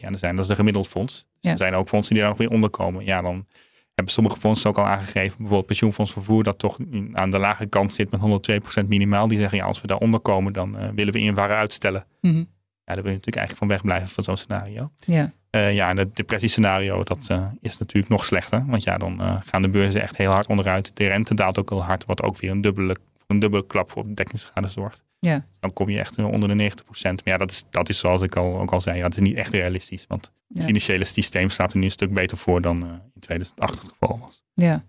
Ja, 0.00 0.08
dan 0.08 0.18
zijn, 0.18 0.36
dat 0.36 0.44
is 0.44 0.50
de 0.50 0.54
gemiddeld 0.54 0.88
fonds. 0.88 1.26
Dus 1.40 1.50
Er 1.50 1.56
zijn 1.56 1.74
ook 1.74 1.88
fondsen 1.88 2.14
die 2.14 2.22
daar 2.22 2.32
nog 2.32 2.40
weer 2.40 2.50
onder 2.50 2.70
komen. 2.70 3.04
Ja, 3.04 3.22
dan 3.22 3.46
hebben 3.94 4.14
sommige 4.14 4.40
fondsen 4.40 4.70
ook 4.70 4.78
al 4.78 4.86
aangegeven, 4.86 5.36
bijvoorbeeld 5.36 5.66
pensioenfonds 5.66 6.12
vervoer, 6.12 6.42
dat 6.42 6.58
toch 6.58 6.78
aan 7.12 7.30
de 7.30 7.38
lage 7.38 7.66
kant 7.66 7.94
zit 7.94 8.10
met 8.10 8.50
102% 8.82 8.86
minimaal. 8.86 9.28
Die 9.28 9.38
zeggen, 9.38 9.58
ja, 9.58 9.64
als 9.64 9.80
we 9.80 9.86
daaronder 9.86 10.20
komen, 10.20 10.52
dan 10.52 10.76
uh, 10.76 10.88
willen 10.94 11.12
we 11.12 11.18
invaren 11.18 11.56
uitstellen. 11.56 12.06
Mm 12.20 12.30
-hmm. 12.30 12.46
Ja, 12.84 12.96
daar 12.96 13.04
wil 13.04 13.12
je 13.12 13.18
natuurlijk 13.18 13.36
eigenlijk 13.36 13.56
van 13.56 13.68
wegblijven 13.68 14.08
van 14.08 14.24
zo'n 14.24 14.36
scenario. 14.36 14.90
Ja. 15.06 15.32
Uh, 15.50 15.74
ja, 15.74 15.88
en 15.88 15.96
het 15.96 16.16
depressiescenario, 16.16 17.02
dat 17.02 17.28
uh, 17.30 17.46
is 17.60 17.78
natuurlijk 17.78 18.08
nog 18.08 18.24
slechter. 18.24 18.64
Want 18.66 18.82
ja, 18.82 18.96
dan 18.98 19.40
gaan 19.44 19.62
de 19.62 19.68
beurzen 19.68 20.02
echt 20.02 20.16
heel 20.16 20.30
hard 20.30 20.46
onderuit. 20.46 20.96
De 20.96 21.06
rente 21.06 21.34
daalt 21.34 21.58
ook 21.58 21.70
heel 21.70 21.84
hard, 21.84 22.04
wat 22.04 22.22
ook 22.22 22.38
weer 22.38 22.50
een 22.50 22.60
dubbele, 22.60 22.96
een 23.30 23.38
dubbele 23.38 23.66
klap 23.66 23.90
voor 23.90 24.04
dekkingsschade 24.14 24.68
zorgt. 24.68 25.04
Ja. 25.18 25.46
Dan 25.60 25.72
kom 25.72 25.88
je 25.88 25.98
echt 25.98 26.18
onder 26.18 26.56
de 26.56 26.70
90%. 26.70 27.02
Maar 27.02 27.20
ja, 27.24 27.36
dat 27.36 27.50
is, 27.50 27.64
dat 27.70 27.88
is 27.88 27.98
zoals 27.98 28.22
ik 28.22 28.36
al, 28.36 28.60
ook 28.60 28.72
al 28.72 28.80
zei, 28.80 28.96
ja, 28.96 29.02
dat 29.02 29.12
is 29.12 29.22
niet 29.22 29.36
echt 29.36 29.52
realistisch. 29.52 30.04
Want 30.08 30.32
het 30.54 30.64
financiële 30.64 31.04
systeem 31.04 31.48
staat 31.48 31.72
er 31.72 31.78
nu 31.78 31.84
een 31.84 31.90
stuk 31.90 32.12
beter 32.12 32.36
voor 32.36 32.60
dan 32.60 32.84
uh, 32.84 32.90
in 32.90 33.20
2008 33.20 33.82
het 33.82 33.88
geval 33.88 34.18
was. 34.18 34.42
Ja. 34.54 34.84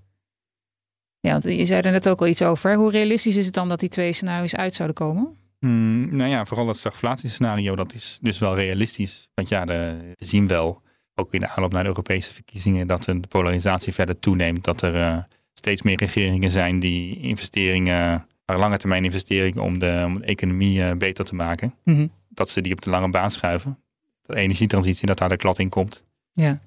Ja, 1.20 1.32
want 1.32 1.44
je 1.44 1.66
zei 1.66 1.82
er 1.82 1.92
net 1.92 2.10
ook 2.10 2.22
al 2.22 2.28
iets 2.28 2.42
over. 2.42 2.76
Hoe 2.76 2.92
realistisch 2.92 3.36
is 3.36 3.46
het 3.46 3.54
dan 3.54 3.70
dat 3.70 3.80
die 3.80 3.90
twee 3.90 4.14
scenario's 4.14 4.56
uit 4.56 4.74
zouden 4.74 4.96
komen? 4.96 5.38
Hmm, 5.60 6.16
nou 6.16 6.30
ja, 6.30 6.46
vooral 6.46 6.66
dat 6.66 6.78
stagflatiescenario, 6.78 7.76
dat 7.76 7.94
is 7.94 8.20
dus 8.22 8.40
wel 8.40 8.56
realistisch. 8.56 9.30
Want 9.34 9.50
ja, 9.50 9.66
de, 9.66 9.98
we 10.18 10.26
zien 10.26 10.48
wel, 10.48 10.82
ook 11.16 11.34
in 11.34 11.40
de 11.40 11.50
aanloop 11.50 11.72
naar 11.72 11.84
de 11.84 11.90
Europese 11.90 12.34
verkiezingen, 12.34 12.88
dat 12.88 13.04
de 13.04 13.20
polarisatie 13.30 13.94
verder 13.94 14.20
toeneemt. 14.20 14.64
Dat 14.64 14.82
er 14.82 14.96
uh, 14.96 15.18
steeds 15.54 15.82
meer 15.82 15.98
regeringen 15.98 16.52
zijn 16.52 16.80
die 16.80 17.20
investeringen 17.20 18.28
lange 18.60 18.78
termijn 18.78 19.04
investeringen 19.04 19.64
om 19.64 19.80
de, 19.80 20.04
om 20.06 20.20
de 20.20 20.26
economie 20.26 20.80
uh, 20.80 20.92
beter 20.92 21.26
te 21.26 21.36
maken. 21.36 21.74
Mhm. 21.84 22.08
Dat 22.30 22.50
ze 22.50 22.62
die 22.62 22.74
op 22.74 22.82
de 22.82 22.90
lange 22.90 23.10
baan 23.10 23.32
schuiven. 23.32 23.80
De 24.22 24.36
energietransitie, 24.36 25.08
dat 25.08 25.18
daar 25.18 25.30
de 25.30 25.38
klad 25.38 25.60
in 25.60 25.70
komt. 25.70 26.04
Ja. 26.32 26.60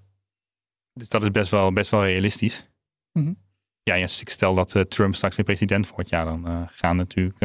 Dus 0.92 1.08
dat 1.08 1.22
is 1.22 1.30
best 1.30 1.50
wel, 1.50 1.72
best 1.72 1.90
wel 1.90 2.04
realistisch. 2.04 2.68
Mm 3.12 3.36
Ja, 3.82 3.94
ik 3.94 4.28
stel 4.28 4.54
dat 4.54 4.74
uh, 4.74 4.82
Trump 4.82 5.14
straks 5.14 5.36
weer 5.36 5.44
president 5.44 5.88
wordt, 5.88 6.08
ja, 6.08 6.24
dan 6.24 6.48
uh, 6.48 6.62
gaan 6.66 6.96
natuurlijk, 6.96 7.38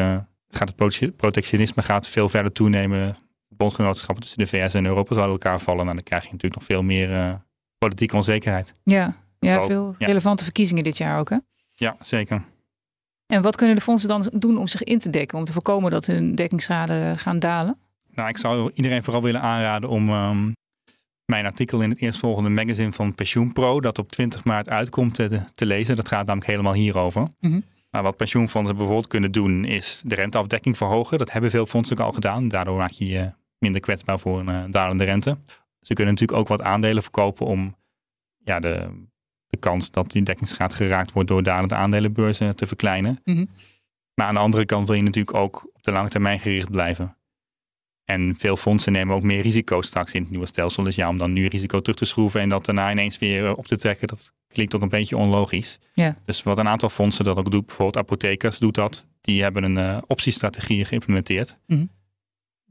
gaat 0.50 0.74
het 0.76 1.16
protectionisme 1.16 1.82
gaat 1.82 2.08
veel 2.08 2.30
verder 2.30 2.52
toenemen. 2.52 3.18
Bondgenootschappen 3.48 4.24
tussen 4.24 4.40
de 4.40 4.48
VS 4.48 4.74
en 4.74 4.86
Europa 4.86 5.14
zouden 5.14 5.34
elkaar 5.34 5.60
vallen. 5.60 5.84
Nou, 5.84 5.96
dan 5.96 6.04
krijg 6.04 6.24
je 6.24 6.32
natuurlijk 6.32 6.62
nog 6.62 6.70
veel 6.70 6.84
meer 6.84 7.42
politieke 7.78 8.16
onzekerheid. 8.16 8.74
Ja, 8.84 9.16
ja 9.40 9.66
veel 9.66 9.96
relevante 9.98 10.44
verkiezingen 10.44 10.84
dit 10.84 10.98
jaar 10.98 11.20
ook, 11.20 11.30
hè? 11.30 11.38
Ja, 11.76 11.96
zeker. 12.00 12.44
En 13.30 13.42
wat 13.42 13.56
kunnen 13.56 13.76
de 13.76 13.82
fondsen 13.82 14.10
dan 14.10 14.32
doen 14.34 14.58
om 14.58 14.68
zich 14.68 14.84
in 14.84 15.00
te 15.00 15.10
dekken, 15.10 15.38
om 15.38 15.46
te 15.46 15.52
voorkomen 15.52 15.92
dat 15.92 16.06
hun 16.06 16.36
dekkingsgraden 16.36 17.18
gaan 17.18 17.40
dalen? 17.40 17.78
Nou, 18.12 18.30
ik 18.30 18.38
zou 18.38 18.72
iedereen 18.74 19.04
vooral 19.04 19.22
willen 19.22 19.42
aanraden 19.42 19.90
om 19.90 20.10
um, 20.10 20.54
mijn 21.26 21.46
artikel 21.46 21.82
in 21.82 21.90
het 21.90 22.02
eerstvolgende 22.02 22.50
magazine 22.50 22.92
van 22.92 23.16
PensioenPro, 23.16 23.82
dat 23.82 24.00
op 24.00 24.12
20 24.12 24.44
maart 24.44 24.70
uitkomt, 24.70 25.14
te, 25.14 25.42
te 25.56 25.66
lezen. 25.66 25.96
Dat 25.96 26.08
gaat 26.08 26.26
namelijk 26.26 26.52
helemaal 26.52 26.74
hierover. 26.74 27.28
Mm 27.40 27.64
Maar 27.90 28.04
wat 28.04 28.18
pensioenfondsen 28.18 28.76
bijvoorbeeld 28.76 29.08
kunnen 29.08 29.32
doen, 29.32 29.66
is 29.66 30.02
de 30.06 30.16
renteafdekking 30.16 30.78
verhogen. 30.78 31.18
Dat 31.18 31.32
hebben 31.32 31.50
veel 31.50 31.66
fondsen 31.66 31.98
ook 31.98 32.06
al 32.06 32.12
gedaan. 32.12 32.48
Daardoor 32.48 32.78
maak 32.78 32.92
je 32.92 33.06
je 33.06 33.32
minder 33.58 33.82
kwetsbaar 33.82 34.20
voor 34.20 34.40
een 34.40 34.50
uh, 34.50 34.64
dalende 34.70 35.04
rente. 35.04 35.38
Ze 35.82 35.94
kunnen 35.94 36.14
natuurlijk 36.14 36.40
ook 36.40 36.48
wat 36.48 36.62
aandelen 36.62 37.04
verkopen 37.04 37.46
om 37.46 37.76
ja, 38.44 38.60
de 38.60 38.90
de 39.50 39.58
kans 39.58 39.92
dat 39.92 40.12
die 40.12 40.24
dekkingsgraad 40.24 40.74
geraakt 40.74 41.12
wordt 41.12 41.30
door 41.30 41.44
dalende 41.44 41.76
aandelenbeurzen 41.76 42.56
te 42.56 42.68
verkleinen. 42.68 43.20
Mhm. 43.24 43.46
Maar 44.14 44.28
aan 44.28 44.34
de 44.34 44.40
andere 44.40 44.66
kant 44.66 44.88
wil 44.88 44.96
je 44.96 45.02
natuurlijk 45.02 45.38
ook 45.38 45.70
op 45.74 45.84
de 45.84 45.92
lange 45.92 46.10
termijn 46.10 46.40
gericht 46.40 46.72
blijven. 46.72 47.18
En 48.06 48.36
veel 48.38 48.58
fondsen 48.58 48.92
nemen 48.92 49.16
ook 49.16 49.24
meer 49.24 49.42
risico 49.42 49.82
straks 49.82 50.14
in 50.14 50.22
het 50.22 50.30
nieuwe 50.30 50.46
stelsel. 50.46 50.84
Dus 50.84 50.96
ja, 50.96 51.10
om 51.10 51.18
dan 51.18 51.34
nu 51.34 51.46
risico 51.46 51.82
terug 51.82 51.98
te 51.98 52.06
schroeven 52.06 52.42
en 52.42 52.50
dat 52.50 52.66
daarna 52.66 52.92
ineens 52.92 53.18
weer 53.18 53.46
eh, 53.46 53.58
op 53.58 53.68
te 53.68 53.78
trekken, 53.78 54.08
dat 54.08 54.34
klinkt 54.48 54.76
ook 54.76 54.82
een 54.82 54.90
beetje 54.90 55.18
onlogisch. 55.18 55.80
Ja. 55.94 56.16
Dus 56.26 56.44
wat 56.44 56.58
een 56.58 56.68
aantal 56.68 56.90
fondsen 56.90 57.26
dat 57.26 57.38
ook 57.38 57.52
doen, 57.52 57.64
bijvoorbeeld 57.66 57.98
Apothekers 57.98 58.60
doet 58.60 58.76
dat, 58.76 59.08
die 59.22 59.42
hebben 59.42 59.64
een 59.64 59.78
uh, 59.78 59.98
optiestrategie 60.08 60.86
geïmplementeerd. 60.86 61.58
Mhm. 61.68 61.86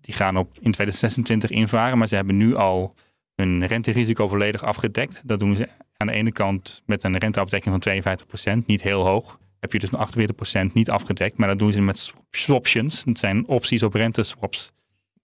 Die 0.00 0.14
gaan 0.14 0.36
op 0.36 0.48
in 0.54 0.72
2026 0.72 1.50
invaren, 1.50 1.98
maar 1.98 2.08
ze 2.08 2.14
hebben 2.14 2.36
nu 2.36 2.54
al 2.56 2.94
hun 3.34 3.66
renterisico 3.66 4.28
volledig 4.28 4.62
afgedekt. 4.62 5.22
Dat 5.24 5.38
doen 5.38 5.56
ze 5.56 5.68
aan 5.98 6.06
de 6.06 6.12
ene 6.12 6.32
kant 6.32 6.82
met 6.86 7.04
een 7.04 7.18
renteafdekking 7.18 7.82
van 7.82 8.62
52%, 8.62 8.66
niet 8.66 8.82
heel 8.82 9.06
hoog. 9.06 9.38
Heb 9.60 9.72
je 9.72 9.78
dus 9.78 9.92
een 9.92 10.68
48% 10.68 10.72
niet 10.72 10.90
afgedekt, 10.90 11.36
maar 11.36 11.48
dat 11.48 11.58
doen 11.58 11.72
ze 11.72 11.80
met 11.80 12.12
swaptions. 12.30 13.04
Dat 13.04 13.18
zijn 13.18 13.46
opties 13.46 13.82
op 13.82 13.94
renteswaps. 13.94 14.72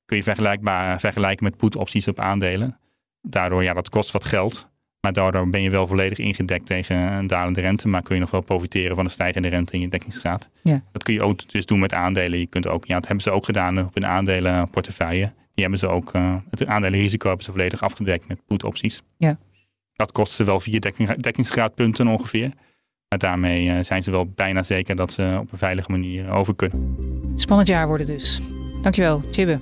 Kun 0.04 0.16
je 0.16 0.22
vergelijkbaar, 0.22 1.00
vergelijken 1.00 1.44
met 1.44 1.56
put-opties 1.56 2.08
op 2.08 2.20
aandelen. 2.20 2.78
Daardoor, 3.22 3.62
ja, 3.62 3.72
dat 3.72 3.88
kost 3.88 4.10
wat 4.10 4.24
geld. 4.24 4.68
Maar 5.00 5.12
daardoor 5.12 5.48
ben 5.48 5.62
je 5.62 5.70
wel 5.70 5.87
volledig 5.87 6.18
ingedekt 6.18 6.66
tegen 6.66 6.96
een 6.96 7.26
dalende 7.26 7.60
rente. 7.60 7.88
Maar 7.88 8.02
kun 8.02 8.14
je 8.14 8.20
nog 8.20 8.30
wel 8.30 8.40
profiteren 8.40 8.94
van 8.94 9.04
de 9.04 9.10
stijgende 9.10 9.48
rente 9.48 9.72
in 9.72 9.80
je 9.80 9.88
dekkingsgraad. 9.88 10.50
Ja. 10.62 10.82
Dat 10.92 11.02
kun 11.02 11.14
je 11.14 11.22
ook 11.22 11.50
dus 11.50 11.66
doen 11.66 11.78
met 11.78 11.92
aandelen. 11.92 12.38
Je 12.38 12.46
kunt 12.46 12.66
ook, 12.66 12.84
ja, 12.84 12.94
dat 12.94 13.06
hebben 13.06 13.24
ze 13.24 13.30
ook 13.30 13.44
gedaan 13.44 13.78
op 13.78 13.96
een 13.96 14.06
aandelenportefeuille. 14.06 15.32
Die 15.54 15.64
hebben 15.64 15.78
ze 15.78 15.88
ook, 15.88 16.14
uh, 16.14 16.37
het 16.50 16.66
aandelenrisico 16.66 17.26
hebben 17.26 17.44
ze 17.44 17.50
volledig 17.50 17.82
afgedekt 17.82 18.28
met 18.28 18.46
put-opties. 18.46 19.02
Ja. 19.16 19.38
Dat 19.96 20.12
kost 20.12 20.33
ze 20.33 20.44
wel 20.44 20.61
vier 20.61 20.80
dekking, 20.80 21.14
dekkingsgraadpunten 21.14 22.09
ongeveer. 22.09 22.52
Maar 23.09 23.18
daarmee 23.18 23.66
uh, 23.66 23.78
zijn 23.80 24.02
ze 24.02 24.11
wel 24.11 24.26
bijna 24.26 24.62
zeker 24.62 24.96
dat 24.96 25.12
ze 25.12 25.37
op 25.40 25.52
een 25.52 25.59
veilige 25.59 25.90
manier 25.90 26.30
over 26.30 26.54
kunnen. 26.54 26.96
Spannend 27.35 27.68
jaar 27.68 27.87
worden 27.87 28.07
dus. 28.07 28.40
Dankjewel, 28.83 29.22
Chibbe. 29.30 29.61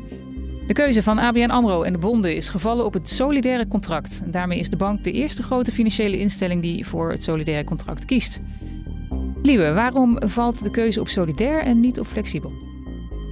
De 0.66 0.72
keuze 0.72 1.02
van 1.02 1.18
ABN 1.18 1.50
AMRO 1.50 1.82
en 1.82 1.92
de 1.92 1.98
bonden 1.98 2.36
is 2.36 2.48
gevallen 2.48 2.84
op 2.84 2.92
het 2.92 3.10
solidaire 3.10 3.68
contract. 3.68 4.32
daarmee 4.32 4.58
is 4.58 4.68
de 4.68 4.76
bank 4.76 5.04
de 5.04 5.12
eerste 5.12 5.42
grote 5.42 5.72
financiële 5.72 6.18
instelling 6.18 6.62
die 6.62 6.86
voor 6.86 7.10
het 7.10 7.22
solidaire 7.22 7.64
contract 7.64 8.04
kiest. 8.04 8.40
Lieve, 9.42 9.72
waarom 9.72 10.16
valt 10.18 10.64
de 10.64 10.70
keuze 10.70 11.00
op 11.00 11.08
solidair 11.08 11.62
en 11.62 11.80
niet 11.80 12.00
op 12.00 12.06
flexibel? 12.06 12.71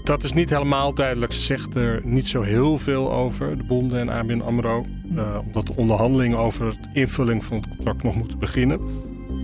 Dat 0.05 0.23
is 0.23 0.33
niet 0.33 0.51
helemaal 0.51 0.95
duidelijk. 0.95 1.33
Ze 1.33 1.43
zegt 1.43 1.75
er 1.75 2.01
niet 2.05 2.27
zo 2.27 2.43
heel 2.43 2.79
veel 2.79 3.13
over, 3.13 3.57
de 3.57 3.65
bonden 3.65 4.01
en 4.01 4.09
ABN 4.09 4.41
AMRO. 4.41 4.87
Uh, 5.13 5.39
omdat 5.47 5.67
de 5.67 5.77
onderhandelingen 5.77 6.39
over 6.39 6.71
de 6.71 6.89
invulling 6.93 7.45
van 7.45 7.57
het 7.57 7.69
contract 7.69 8.03
nog 8.03 8.17
moeten 8.17 8.39
beginnen. 8.39 8.81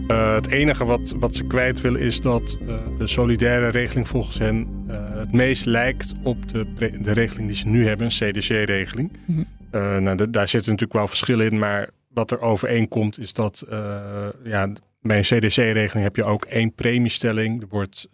Uh, 0.08 0.34
het 0.34 0.46
enige 0.46 0.84
wat, 0.84 1.14
wat 1.18 1.34
ze 1.34 1.44
kwijt 1.44 1.80
willen 1.80 2.00
is 2.00 2.20
dat 2.20 2.58
uh, 2.62 2.74
de 2.98 3.06
solidaire 3.06 3.68
regeling 3.68 4.08
volgens 4.08 4.38
hen 4.38 4.84
het 5.12 5.32
meest 5.32 5.66
lijkt 5.66 6.14
op 6.22 6.48
de, 6.48 6.66
de 7.00 7.12
regeling 7.12 7.46
die 7.46 7.56
ze 7.56 7.68
nu 7.68 7.86
hebben, 7.86 8.06
een 8.06 8.32
CDC-regeling. 8.32 9.12
Mm 9.24 9.46
-hmm. 9.70 10.02
nou, 10.02 10.30
daar 10.30 10.48
zitten 10.48 10.70
natuurlijk 10.70 10.98
wel 10.98 11.08
verschillen 11.08 11.46
in, 11.46 11.58
maar 11.58 11.90
wat 12.08 12.30
er 12.30 12.40
overeenkomt 12.40 13.18
is 13.18 13.34
dat 13.34 13.66
ja, 14.44 14.72
bij 15.00 15.16
een 15.16 15.22
CDC-regeling 15.22 16.04
heb 16.04 16.16
je 16.16 16.24
ook 16.24 16.44
één 16.44 16.74
premiestelling. 16.74 17.62
Er 17.62 17.68
wordt 17.68 18.08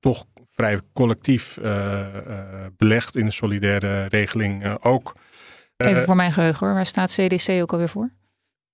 toch 0.00 0.24
vrij 0.58 0.80
collectief 0.92 1.58
uh, 1.62 2.06
belegd 2.76 3.16
in 3.16 3.24
een 3.24 3.32
solidaire 3.32 4.04
regeling 4.04 4.64
uh, 4.64 4.74
ook. 4.80 5.16
Even 5.76 6.04
voor 6.04 6.16
mijn 6.16 6.32
geheugen 6.32 6.66
hoor, 6.66 6.74
waar 6.74 6.86
staat 6.86 7.12
CDC 7.12 7.62
ook 7.62 7.72
alweer 7.72 7.88
voor? 7.88 8.10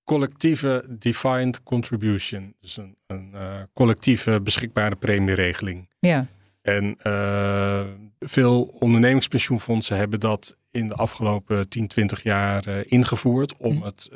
Collectieve 0.04 0.84
Defined 0.98 1.62
Contribution. 1.62 2.54
Dus 2.60 2.76
een, 2.76 2.96
een 3.06 3.34
collectieve 3.72 4.40
beschikbare 4.40 4.96
premieregeling. 4.96 5.88
Ja. 5.98 6.26
En 6.62 6.96
veel 8.20 8.62
ondernemingspensioenfondsen 8.62 9.96
hebben 9.96 10.20
dat 10.20 10.56
in 10.70 10.88
de 10.88 10.94
afgelopen 10.94 11.68
10, 11.68 11.88
20 11.88 12.22
jaar 12.22 12.68
ingevoerd 12.86 13.56
om 13.56 13.76
hm. 13.76 13.84
het, 13.84 14.10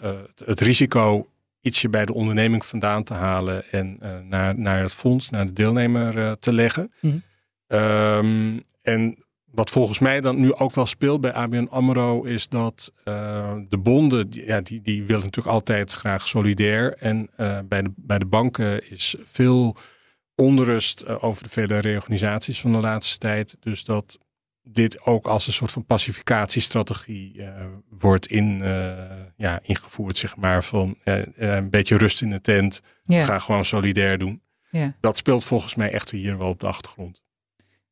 het, 0.00 0.42
het 0.44 0.60
risico 0.60 1.28
ietsje 1.66 1.88
bij 1.88 2.04
de 2.04 2.14
onderneming 2.14 2.64
vandaan 2.64 3.04
te 3.04 3.14
halen 3.14 3.70
en 3.70 3.98
uh, 4.02 4.18
naar, 4.28 4.58
naar 4.58 4.82
het 4.82 4.94
fonds, 4.94 5.30
naar 5.30 5.46
de 5.46 5.52
deelnemer 5.52 6.18
uh, 6.18 6.32
te 6.32 6.52
leggen. 6.52 6.92
Mm 7.00 7.22
um, 7.68 8.62
en 8.82 9.24
wat 9.44 9.70
volgens 9.70 9.98
mij 9.98 10.20
dan 10.20 10.40
nu 10.40 10.54
ook 10.54 10.74
wel 10.74 10.86
speelt 10.86 11.20
bij 11.20 11.32
ABN 11.32 11.68
AMRO 11.70 12.22
is 12.22 12.48
dat 12.48 12.92
uh, 13.04 13.54
de 13.68 13.78
bonden, 13.78 14.26
ja, 14.30 14.60
die, 14.60 14.82
die 14.82 15.04
willen 15.04 15.24
natuurlijk 15.24 15.54
altijd 15.54 15.92
graag 15.92 16.26
solidair. 16.26 16.96
En 16.98 17.30
bij, 17.68 17.82
de, 17.82 17.92
bij 17.96 18.18
de 18.18 18.26
banken 18.26 18.90
is 18.90 19.16
veel 19.24 19.76
onrust 20.34 21.20
over 21.20 21.42
de 21.42 21.48
vele 21.48 21.78
reorganisaties 21.78 22.60
van 22.60 22.72
de 22.72 22.78
laatste 22.78 23.18
tijd. 23.18 23.56
Dus 23.60 23.84
dat 23.84 24.18
dit 24.68 25.06
ook 25.06 25.26
als 25.26 25.46
een 25.46 25.52
soort 25.52 25.70
van 25.70 25.84
pacificatiestrategie 25.84 27.34
uh, 27.34 27.48
wordt 27.88 28.26
in, 28.26 28.60
uh, 28.62 28.92
ja, 29.36 29.58
ingevoerd, 29.62 30.16
zeg 30.16 30.36
maar. 30.36 30.64
Van 30.64 30.96
uh, 31.04 31.22
een 31.34 31.70
beetje 31.70 31.96
rust 31.96 32.22
in 32.22 32.30
de 32.30 32.40
tent. 32.40 32.82
Yeah. 33.04 33.24
Ga 33.24 33.38
gewoon 33.38 33.64
solidair 33.64 34.18
doen. 34.18 34.42
Yeah. 34.70 34.88
Dat 35.00 35.16
speelt 35.16 35.44
volgens 35.44 35.74
mij 35.74 35.92
echt 35.92 36.10
hier 36.10 36.38
wel 36.38 36.48
op 36.48 36.60
de 36.60 36.66
achtergrond. 36.66 37.22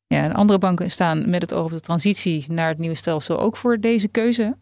Ja, 0.07 0.23
en 0.23 0.33
andere 0.33 0.59
banken 0.59 0.91
staan 0.91 1.29
met 1.29 1.41
het 1.41 1.53
oog 1.53 1.65
op 1.65 1.71
de 1.71 1.79
transitie 1.79 2.45
naar 2.47 2.67
het 2.67 2.77
nieuwe 2.77 2.95
stelsel 2.95 3.39
ook 3.39 3.57
voor 3.57 3.79
deze 3.79 4.07
keuze. 4.07 4.57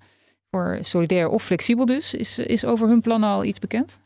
Voor 0.51 0.77
solidair 0.81 1.27
of 1.27 1.43
flexibel 1.43 1.85
dus. 1.85 2.13
Is, 2.13 2.39
is 2.39 2.65
over 2.65 2.87
hun 2.87 3.01
plannen 3.01 3.29
al 3.29 3.43
iets 3.43 3.59
bekend? 3.59 3.99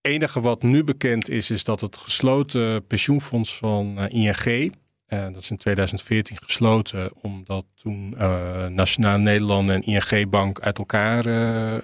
Het 0.00 0.12
enige 0.12 0.40
wat 0.40 0.62
nu 0.62 0.84
bekend 0.84 1.28
is, 1.28 1.50
is 1.50 1.64
dat 1.64 1.80
het 1.80 1.96
gesloten 1.96 2.86
pensioenfonds 2.86 3.56
van 3.56 4.08
ING 4.08 4.74
uh, 5.10 5.22
dat 5.22 5.36
is 5.36 5.50
in 5.50 5.56
2014 5.56 6.36
gesloten, 6.40 7.10
omdat 7.22 7.64
toen 7.74 8.14
uh, 8.18 8.66
Nationaal 8.66 9.18
Nederland 9.18 9.70
en 9.70 9.82
ING 9.82 10.30
Bank 10.30 10.60
uit 10.60 10.78
elkaar 10.78 11.26
uh, 11.26 11.76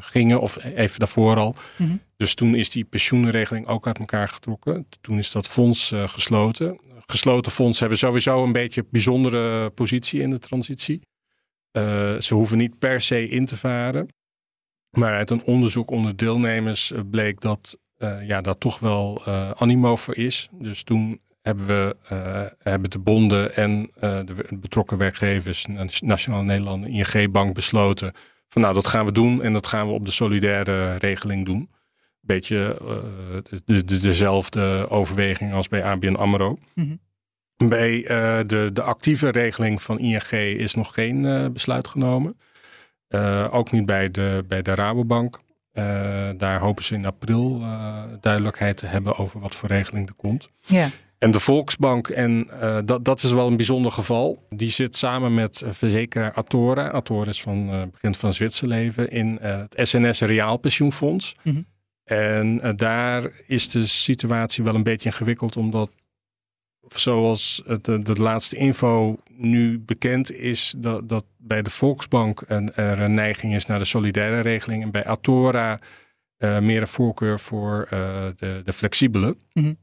gingen, 0.00 0.40
of 0.40 0.64
even 0.64 0.98
daarvoor 0.98 1.36
al. 1.36 1.54
Mm 1.76 1.86
-hmm. 1.86 2.00
Dus 2.16 2.34
toen 2.34 2.54
is 2.54 2.70
die 2.70 2.84
pensioenregeling 2.84 3.66
ook 3.66 3.86
uit 3.86 3.98
elkaar 3.98 4.28
getrokken. 4.28 4.86
Toen 5.00 5.18
is 5.18 5.32
dat 5.32 5.48
fonds 5.48 5.92
gesloten. 5.94 6.80
Gesloten 7.06 7.52
fondsen 7.52 7.80
hebben 7.80 7.98
sowieso 7.98 8.44
een 8.44 8.52
beetje 8.52 8.80
een 8.80 8.88
bijzondere 8.90 9.70
positie 9.70 10.20
in 10.20 10.30
de 10.30 10.38
transitie. 10.38 11.02
ze 12.18 12.34
hoeven 12.34 12.58
niet 12.58 12.78
per 12.78 13.00
se 13.00 13.28
in 13.28 13.44
te 13.44 13.56
varen. 13.56 14.08
Maar 14.90 15.14
uit 15.14 15.30
een 15.30 15.42
onderzoek 15.44 15.90
onder 15.90 16.16
deelnemers 16.16 16.92
bleek 17.10 17.40
dat 17.40 17.78
ja, 18.26 18.40
dat 18.40 18.60
toch 18.60 18.78
wel 18.78 19.26
animo 19.54 19.96
voor 19.96 20.16
is. 20.16 20.48
Dus 20.52 20.82
toen 20.82 21.20
hebben 21.48 21.66
we 21.66 21.96
uh, 22.12 22.42
hebben 22.58 22.90
de 22.90 22.98
bonden 22.98 23.54
en 23.56 23.90
uh, 23.94 24.20
de 24.24 24.34
betrokken 24.50 24.98
werkgevers, 24.98 25.66
Nationaal 26.00 26.42
Nederland, 26.42 26.86
ING 26.86 27.30
Bank 27.30 27.54
besloten 27.54 28.12
van 28.48 28.62
nou 28.62 28.74
dat 28.74 28.86
gaan 28.86 29.04
we 29.04 29.12
doen 29.12 29.42
en 29.42 29.52
dat 29.52 29.66
gaan 29.66 29.86
we 29.86 29.92
op 29.92 30.04
de 30.04 30.10
solidaire 30.10 30.96
regeling 30.96 31.46
doen. 31.46 31.70
Beetje 32.20 32.78
uh, 32.82 32.88
de, 33.64 33.84
de, 33.84 34.00
dezelfde 34.00 34.86
overweging 34.88 35.52
als 35.52 35.68
bij 35.68 35.84
ABN 35.84 36.14
AMRO. 36.14 36.58
Mm 36.74 36.84
-hmm. 36.84 37.68
Bij 37.68 38.02
de, 38.46 38.70
de 38.72 38.82
actieve 38.82 39.28
regeling 39.28 39.82
van 39.82 39.98
ING 39.98 40.30
is 40.58 40.74
nog 40.74 40.94
geen 40.94 41.52
besluit 41.52 41.88
genomen. 41.88 42.38
ook 43.50 43.70
niet 43.70 43.86
bij 43.86 44.10
de, 44.10 44.44
bij 44.48 44.62
de 44.62 44.74
Rabobank. 44.74 45.40
daar 46.36 46.60
hopen 46.60 46.84
ze 46.84 46.94
in 46.94 47.06
april 47.06 47.62
duidelijkheid 48.20 48.76
te 48.76 48.86
hebben 48.86 49.16
over 49.16 49.40
wat 49.40 49.54
voor 49.54 49.68
regeling 49.68 50.08
er 50.08 50.14
komt. 50.14 50.50
Ja. 50.66 50.88
En 51.18 51.30
de 51.30 51.40
Volksbank, 51.40 52.08
en 52.08 52.48
uh, 52.52 52.78
dat, 52.84 53.04
dat 53.04 53.22
is 53.22 53.32
wel 53.32 53.46
een 53.46 53.56
bijzonder 53.56 53.92
geval. 53.92 54.46
Die 54.50 54.70
zit 54.70 54.96
samen 54.96 55.34
met 55.34 55.64
verzekeraar 55.68 56.32
Atora. 56.32 56.90
Atora 56.90 57.28
is 57.28 57.42
van 57.42 57.74
uh, 57.74 57.82
begin 57.92 58.14
van 58.14 58.32
Zwitserleven 58.32 59.10
in 59.10 59.38
uh, 59.42 59.56
het 59.56 59.88
SNS 59.88 60.20
Reaalpensioenfonds. 60.20 61.34
Mm 61.42 61.52
-hmm. 61.52 61.66
En 62.04 62.76
daar 62.76 63.30
is 63.46 63.68
de 63.68 63.86
situatie 63.86 64.64
wel 64.64 64.74
een 64.74 64.82
beetje 64.82 65.08
ingewikkeld, 65.08 65.56
omdat 65.56 65.90
zoals 66.88 67.62
de, 67.82 68.02
de, 68.02 68.12
laatste 68.12 68.56
info 68.56 69.20
nu 69.36 69.78
bekend 69.78 70.32
is, 70.32 70.74
dat, 70.78 71.08
dat 71.08 71.24
bij 71.36 71.62
de 71.62 71.70
Volksbank 71.70 72.42
een, 72.46 72.74
er 72.74 73.00
een 73.00 73.14
neiging 73.14 73.54
is 73.54 73.66
naar 73.66 73.78
de 73.78 73.84
solidaire 73.84 74.40
regeling. 74.40 74.82
En 74.82 74.90
bij 74.90 75.04
Atora 75.04 75.78
meer 76.38 76.80
een 76.80 76.88
voorkeur 76.88 77.40
voor 77.40 77.86
de, 78.36 78.62
de 78.64 78.72
flexibele. 78.72 79.36
Mm 79.52 79.64
-hmm. 79.64 79.76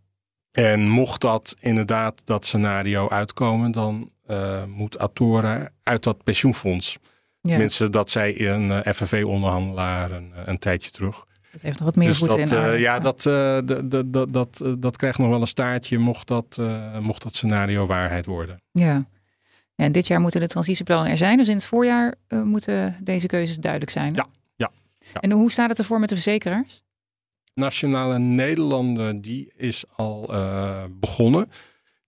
En 0.56 0.90
mocht 0.90 1.22
dat 1.22 1.56
inderdaad 1.60 2.22
dat 2.26 2.46
scenario 2.46 3.10
uitkomen, 3.10 3.72
dan 3.72 4.10
uh, 4.28 4.64
moet 4.64 4.98
Atora 5.00 5.70
uit 5.84 6.04
dat 6.04 6.24
pensioenfonds. 6.24 6.98
Ja. 7.42 7.50
Tenminste, 7.50 7.90
dat 7.90 8.10
zei 8.10 8.48
een 8.48 8.70
uh, 8.70 8.80
FNV-onderhandelaar 8.94 10.12
een, 10.12 10.34
eh, 10.36 10.42
een, 10.46 10.60
tijdje 10.60 10.92
terug. 10.92 11.26
Dat 11.52 11.62
heeft 11.62 11.78
nog 11.80 11.88
wat 11.88 11.96
meer 11.96 12.08
dus 12.08 12.18
voeten 12.18 12.38
dat, 12.38 12.52
in 12.52 12.74
uh, 12.74 12.80
Ja, 12.80 13.00
dat, 13.00 13.22
dat, 13.22 14.14
dat, 14.14 14.34
dat, 14.34 14.64
dat 14.80 14.98
krijgt 14.98 15.18
nog 15.18 15.30
wel 15.30 15.42
een 15.42 15.48
staartje 15.48 15.98
mocht 15.98 16.28
dat, 16.28 16.60
mocht 17.00 17.24
dat 17.24 17.36
scenario 17.36 17.86
waarheid 17.86 18.26
worden. 18.26 18.62
Ja. 18.72 19.06
En 19.76 19.92
dit 19.92 20.08
jaar 20.08 20.20
moeten 20.20 20.40
de 20.40 20.48
transitieplannen 20.48 21.12
er 21.12 21.18
zijn. 21.18 21.38
Dus 21.38 21.48
in 21.48 21.56
het 21.56 21.66
voorjaar 21.66 22.16
moeten 22.30 22.98
deze 23.02 23.28
keuzes 23.28 23.58
duidelijk 23.58 23.92
zijn. 23.92 24.14
Ja, 24.14 24.28
ja, 24.56 24.72
ja. 25.14 25.20
En 25.20 25.32
hoe 25.32 25.52
staat 25.52 25.70
het 25.70 25.80
ervoor 25.80 26.00
met 26.00 26.10
de 26.10 26.16
verzekeraars? 26.16 26.85
Nationale 27.56 28.20
Nederlanden, 28.20 29.22
die 29.22 29.52
is 29.56 29.84
al 29.96 30.28
uh, 30.34 30.84
begonnen. 31.00 31.50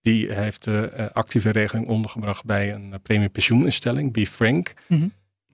Die 0.00 0.32
heeft 0.32 0.64
de 0.64 0.92
uh, 0.98 1.06
actieve 1.12 1.50
regeling 1.50 1.86
ondergebracht 1.86 2.44
bij 2.44 2.74
een 2.74 2.88
uh, 2.88 2.94
premiepensioeninstelling, 3.02 4.12
BeFrank. 4.12 4.72
Mm 4.88 4.98
-hmm. 4.98 5.12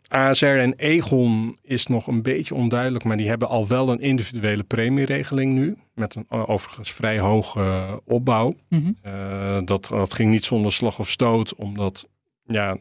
ASR 0.08 0.44
en 0.46 0.74
Egon 0.76 1.58
is 1.62 1.86
nog 1.86 2.06
een 2.06 2.22
beetje 2.22 2.54
onduidelijk, 2.54 3.04
maar 3.04 3.16
die 3.16 3.28
hebben 3.28 3.48
al 3.48 3.68
wel 3.68 3.88
een 3.88 4.00
individuele 4.00 4.62
premieregeling 4.62 5.52
nu. 5.52 5.76
Met 5.94 6.14
een 6.14 6.30
overigens 6.30 6.92
vrij 6.92 7.18
hoge 7.18 8.00
opbouw. 8.04 8.56
Mm 8.68 8.96
-hmm. 9.02 9.64
dat, 9.64 9.86
dat 9.86 10.14
ging 10.14 10.30
niet 10.30 10.44
zonder 10.44 10.72
slag 10.72 10.98
of 10.98 11.10
stoot, 11.10 11.54
omdat 11.54 12.08
ja, 12.44 12.76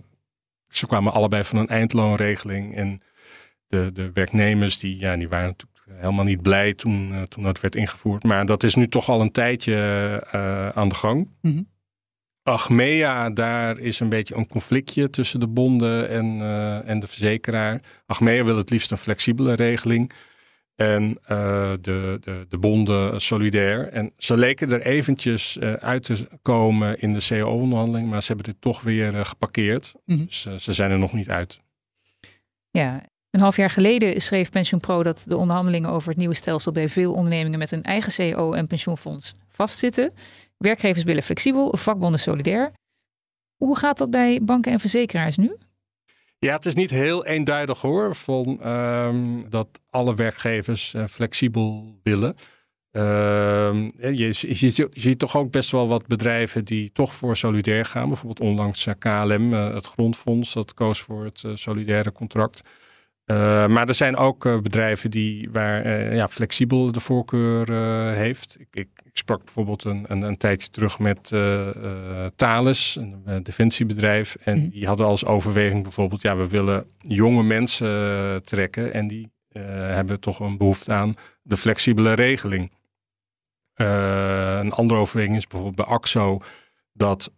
ze 0.68 0.88
kwamen 0.88 1.14
allebei 1.14 1.44
van 1.44 1.58
een 1.58 1.68
eindloonregeling. 1.68 2.76
En 2.76 3.02
de, 3.68 3.90
de 3.94 4.12
werknemers 4.12 4.80
die, 4.80 5.00
ja, 5.00 5.18
die 5.18 5.30
waren 5.30 5.48
natuurlijk 5.48 5.73
helemaal 5.92 6.26
niet 6.26 6.42
blij 6.42 6.74
toen, 6.74 7.12
uh, 7.12 7.22
toen 7.22 7.44
dat 7.44 7.60
werd 7.60 7.76
ingevoerd. 7.76 8.24
Maar 8.24 8.46
dat 8.46 8.64
is 8.64 8.76
nu 8.76 8.88
toch 8.88 9.10
al 9.10 9.22
een 9.22 9.32
tijdje 9.32 9.74
uh, 10.36 10.70
aan 10.70 10.90
de 10.90 10.96
gang. 10.96 11.30
Mm 11.42 11.52
-hmm. 11.52 11.72
Achmea, 12.44 13.30
daar 13.30 13.78
is 13.78 14.00
een 14.00 14.10
beetje 14.10 14.36
een 14.36 14.48
conflictje 14.48 15.10
tussen 15.10 15.40
de 15.40 15.48
bonden 15.48 16.10
en, 16.10 16.26
uh, 16.26 16.90
en 16.90 17.00
de 17.00 17.08
verzekeraar. 17.08 17.82
Achmea 18.06 18.44
wil 18.44 18.58
het 18.58 18.70
liefst 18.70 18.92
een 18.92 18.98
flexibele 18.98 19.54
regeling. 19.54 20.12
En 20.76 21.18
de, 21.22 22.18
de, 22.22 22.46
de 22.50 22.58
bonden 22.58 23.22
solidair. 23.22 23.88
En 23.88 24.14
ze 24.18 24.38
leken 24.38 24.72
er 24.72 24.82
eventjes 24.82 25.60
uit 25.60 26.04
te 26.04 26.28
komen 26.42 27.00
in 27.00 27.14
de 27.14 27.26
CO-onderhandeling, 27.28 28.10
maar 28.10 28.22
ze 28.22 28.28
hebben 28.28 28.46
dit 28.46 28.62
toch 28.62 28.82
weer 28.82 29.26
geparkeerd. 29.26 29.94
Mm 30.06 30.16
-hmm. 30.16 30.26
Dus 30.26 30.42
ze 30.58 30.74
zijn 30.74 30.92
er 30.92 31.00
nog 31.00 31.14
niet 31.14 31.30
uit. 31.30 31.62
Ja, 32.72 33.04
een 33.34 33.40
half 33.40 33.56
jaar 33.56 33.70
geleden 33.70 34.22
schreef 34.22 34.50
PensioenPro 34.50 35.04
dat 35.04 35.26
de 35.28 35.38
onderhandelingen 35.38 35.90
over 35.90 36.10
het 36.10 36.18
nieuwe 36.18 36.34
stelsel 36.36 36.72
bij 36.72 36.90
veel 36.90 37.14
ondernemingen 37.14 37.60
met 37.60 37.72
een 37.72 37.84
eigen 37.84 38.34
CO 38.34 38.54
en 38.54 38.68
pensioenfonds 38.68 39.36
vastzitten. 39.50 40.14
Werkgevers 40.58 41.04
willen 41.04 41.24
flexibel, 41.24 41.78
vakbonden 41.78 42.20
solidair. 42.20 42.72
Hoe 43.56 43.78
gaat 43.78 43.98
dat 43.98 44.10
bij 44.10 44.40
banken 44.44 44.72
en 44.72 44.80
verzekeraars 44.80 45.38
nu? 45.38 45.56
Ja, 46.40 46.56
het 46.56 46.66
is 46.66 46.74
niet 46.74 46.90
heel 46.90 47.26
eenduidig 47.26 47.82
hoor, 47.82 48.16
van, 48.16 48.62
ehm, 48.62 49.42
dat 49.50 49.68
alle 49.90 50.16
werkgevers 50.16 50.94
uh, 50.94 51.06
flexibel 51.06 52.00
willen. 52.04 52.36
Ehm, 52.92 53.90
je, 53.96 54.34
je, 54.42 54.90
ziet 54.94 55.20
toch 55.20 55.38
ook 55.38 55.52
best 55.52 55.72
wel 55.72 55.88
wat 55.88 56.08
bedrijven 56.08 56.66
die 56.66 56.92
toch 56.92 57.16
voor 57.16 57.38
solidair 57.38 57.86
gaan. 57.86 58.08
Bijvoorbeeld 58.08 58.50
onlangs 58.50 58.86
eh, 58.86 58.94
KLM, 59.00 59.54
uh, 59.54 59.74
het 59.74 59.86
grondfonds, 59.86 60.54
dat 60.54 60.74
koos 60.74 61.02
voor 61.02 61.24
het 61.24 61.44
solidaire 61.54 62.12
contract. 62.12 62.62
Uh, 63.26 63.68
maar 63.68 63.88
er 63.88 63.94
zijn 63.94 64.16
ook 64.16 64.46
uh, 64.46 64.60
bedrijven 64.60 65.12
die, 65.12 65.50
waar 65.52 65.86
uh, 65.86 66.16
ja, 66.16 66.28
flexibel 66.28 66.92
de 66.92 67.00
voorkeur 67.00 67.72
heeft. 68.16 68.56
Ik, 68.60 68.68
ik, 68.72 68.90
ik, 69.04 69.18
sprak 69.18 69.44
bijvoorbeeld 69.44 69.84
een, 69.84 70.06
een, 70.08 70.22
een 70.22 70.38
tijdje 70.38 70.70
terug 70.70 71.00
met 71.00 71.32
Thales, 72.36 72.96
een 72.96 73.44
defensiebedrijf. 73.44 74.36
En 74.36 74.60
mm. 74.60 74.70
die 74.70 74.88
hadden 74.88 75.06
als 75.06 75.26
overweging 75.26 75.84
bijvoorbeeld, 75.84 76.22
ja, 76.22 76.36
we 76.36 76.48
willen 76.48 76.86
jonge 76.98 77.44
mensen 77.44 78.44
trekken. 78.44 78.94
En 78.94 79.08
die 79.08 79.32
hebben 79.54 80.20
toch 80.20 80.40
een 80.40 80.58
behoefte 80.58 80.94
aan 80.94 81.16
de 81.42 81.58
flexibele 81.58 82.14
regeling. 82.14 82.72
een 83.76 84.72
andere 84.72 85.00
overweging 85.00 85.38
is 85.38 85.48
bijvoorbeeld 85.48 85.88
bij 85.88 85.96
AXO 85.96 86.40
dat, 86.94 87.32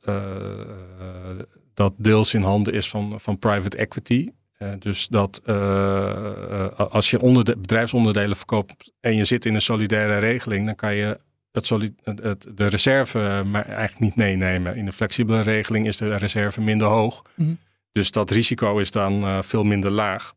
dat 1.73 1.93
deels 1.97 2.33
in 2.33 2.41
handen 2.41 2.73
is 2.73 2.89
van, 2.89 3.19
van 3.19 3.39
private 3.39 3.77
equity. 3.77 4.29
Uh, 4.59 4.69
dus 4.79 5.07
dat 5.07 5.41
uh, 5.45 6.69
als 6.71 7.09
je 7.09 7.21
onder 7.21 7.45
de 7.45 7.57
bedrijfsonderdelen 7.57 8.37
verkoopt 8.37 8.91
en 8.99 9.15
je 9.15 9.23
zit 9.23 9.45
in 9.45 9.53
een 9.53 9.61
solidaire 9.61 10.17
regeling, 10.17 10.65
dan 10.65 10.75
kan 10.75 10.95
je 10.95 11.19
het 11.51 11.69
het, 12.03 12.47
de 12.55 12.65
reserve 12.65 13.43
maar 13.45 13.65
eigenlijk 13.65 13.99
niet 13.99 14.15
meenemen. 14.15 14.75
In 14.75 14.85
de 14.85 14.91
flexibele 14.91 15.41
regeling 15.41 15.85
is 15.85 15.97
de 15.97 16.15
reserve 16.15 16.61
minder 16.61 16.87
hoog. 16.87 17.21
Mm 17.35 17.45
-hmm. 17.45 17.57
Dus 17.91 18.11
dat 18.11 18.31
risico 18.31 18.77
is 18.77 18.91
dan 18.91 19.43
veel 19.43 19.63
minder 19.63 19.91
laag 19.91 20.33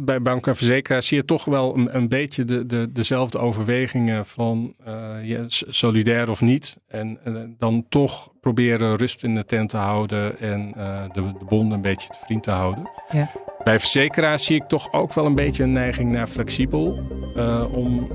bij 0.00 0.22
banken 0.22 0.52
en 0.52 0.58
verzekeraars 0.58 1.06
zie 1.06 1.18
je 1.18 1.24
toch 1.24 1.44
wel 1.44 1.76
een, 1.76 1.96
een 1.96 2.08
beetje 2.08 2.44
de, 2.44 2.66
de, 2.66 2.92
dezelfde 2.92 3.38
overwegingen 3.38 4.26
van 4.26 4.74
uh, 5.24 5.44
solidair 5.46 6.30
of 6.30 6.40
niet. 6.40 6.76
En 6.86 7.18
uh, 7.24 7.40
dan 7.58 7.86
toch 7.88 8.32
proberen 8.40 8.96
rust 8.96 9.22
in 9.22 9.34
de 9.34 9.44
tent 9.44 9.68
te 9.68 9.76
houden 9.76 10.38
en 10.38 10.72
uh, 10.76 11.02
de, 11.12 11.22
de 11.22 11.44
bonden 11.44 11.76
een 11.76 11.82
beetje 11.82 12.08
te 12.08 12.18
vriend 12.24 12.42
te 12.42 12.50
houden. 12.50 12.90
Ja. 13.12 13.30
Bij 13.68 13.78
verzekeraars 13.78 14.44
zie 14.44 14.56
ik 14.56 14.68
toch 14.68 14.92
ook 14.92 15.14
wel 15.14 15.26
een 15.26 15.34
beetje 15.34 15.62
een 15.62 15.72
neiging 15.72 16.12
naar 16.12 16.26
flexibel. 16.26 16.98
om 17.70 18.08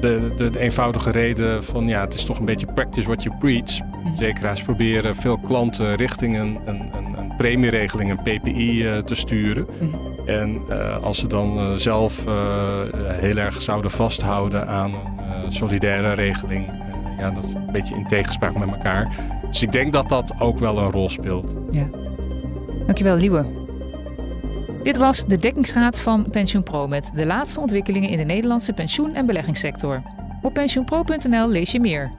de, 0.00 0.32
de, 0.36 0.50
de, 0.50 0.58
eenvoudige 0.58 1.10
reden 1.10 1.64
van 1.64 1.88
ja, 1.88 2.00
het 2.00 2.14
is 2.14 2.24
toch 2.24 2.38
een 2.38 2.44
beetje 2.44 2.66
practice 2.74 3.06
what 3.06 3.22
you 3.22 3.36
preach. 3.38 3.80
Mhm. 3.80 4.08
Verzekeraars 4.08 4.62
proberen 4.62 5.16
veel 5.16 5.38
klanten 5.38 5.94
richting 5.94 6.38
een, 6.38 6.58
een, 6.64 7.32
premieregeling, 7.36 8.10
een 8.10 8.40
PPI 8.40 9.02
te 9.04 9.14
sturen. 9.14 9.66
Mm 9.80 10.14
en 10.26 10.62
uh, 10.70 11.02
als 11.02 11.18
ze 11.18 11.26
dan 11.26 11.78
zelf 11.78 12.24
heel 13.06 13.36
erg 13.36 13.62
zouden 13.62 13.90
vasthouden 13.90 14.68
aan 14.68 14.94
een 15.44 15.52
solidaire 15.52 16.12
regeling, 16.12 16.66
ja, 17.18 17.30
dat 17.30 17.44
is 17.44 17.54
een 17.54 17.72
beetje 17.72 17.94
in 17.94 18.06
tegenspraak 18.06 18.56
met 18.56 18.68
elkaar. 18.68 19.14
Dus 19.48 19.62
ik 19.62 19.72
denk 19.72 19.92
dat 19.92 20.08
dat 20.08 20.34
ook 20.38 20.58
wel 20.58 20.78
een 20.78 20.90
rol 20.90 21.08
speelt. 21.08 21.54
Ja. 21.70 21.88
Dankjewel, 22.86 23.16
Liewe. 23.16 23.65
Dit 24.86 24.96
was 24.96 25.24
de 25.24 25.36
dekkingsraad 25.36 25.98
van 25.98 26.26
PensioenPro 26.30 26.88
met 26.88 27.10
de 27.14 27.26
laatste 27.26 27.60
ontwikkelingen 27.60 28.08
in 28.08 28.18
de 28.18 28.24
Nederlandse 28.24 28.72
pensioen- 28.72 29.14
en 29.14 29.26
beleggingssector. 29.26 30.02
Op 30.42 30.54
pensioenpro.nl 30.54 31.48
lees 31.48 31.72
je 31.72 31.80
meer. 31.80 32.12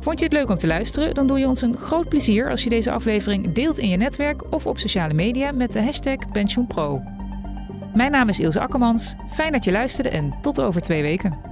Vond 0.00 0.18
je 0.18 0.24
het 0.24 0.34
leuk 0.34 0.48
om 0.48 0.58
te 0.58 0.66
luisteren? 0.66 1.14
Dan 1.14 1.26
doe 1.26 1.38
je 1.38 1.46
ons 1.46 1.62
een 1.62 1.76
groot 1.76 2.08
plezier 2.08 2.50
als 2.50 2.62
je 2.62 2.68
deze 2.68 2.90
aflevering 2.90 3.52
deelt 3.52 3.78
in 3.78 3.88
je 3.88 3.96
netwerk 3.96 4.52
of 4.52 4.66
op 4.66 4.78
sociale 4.78 5.14
media 5.14 5.52
met 5.52 5.72
de 5.72 5.82
hashtag 5.82 6.16
PensioenPro. 6.32 7.02
Mijn 7.94 8.10
naam 8.10 8.28
is 8.28 8.40
Ilse 8.40 8.60
Akkermans. 8.60 9.14
Fijn 9.30 9.52
dat 9.52 9.64
je 9.64 9.72
luisterde 9.72 10.10
en 10.10 10.34
tot 10.40 10.60
over 10.60 10.80
twee 10.80 11.02
weken. 11.02 11.51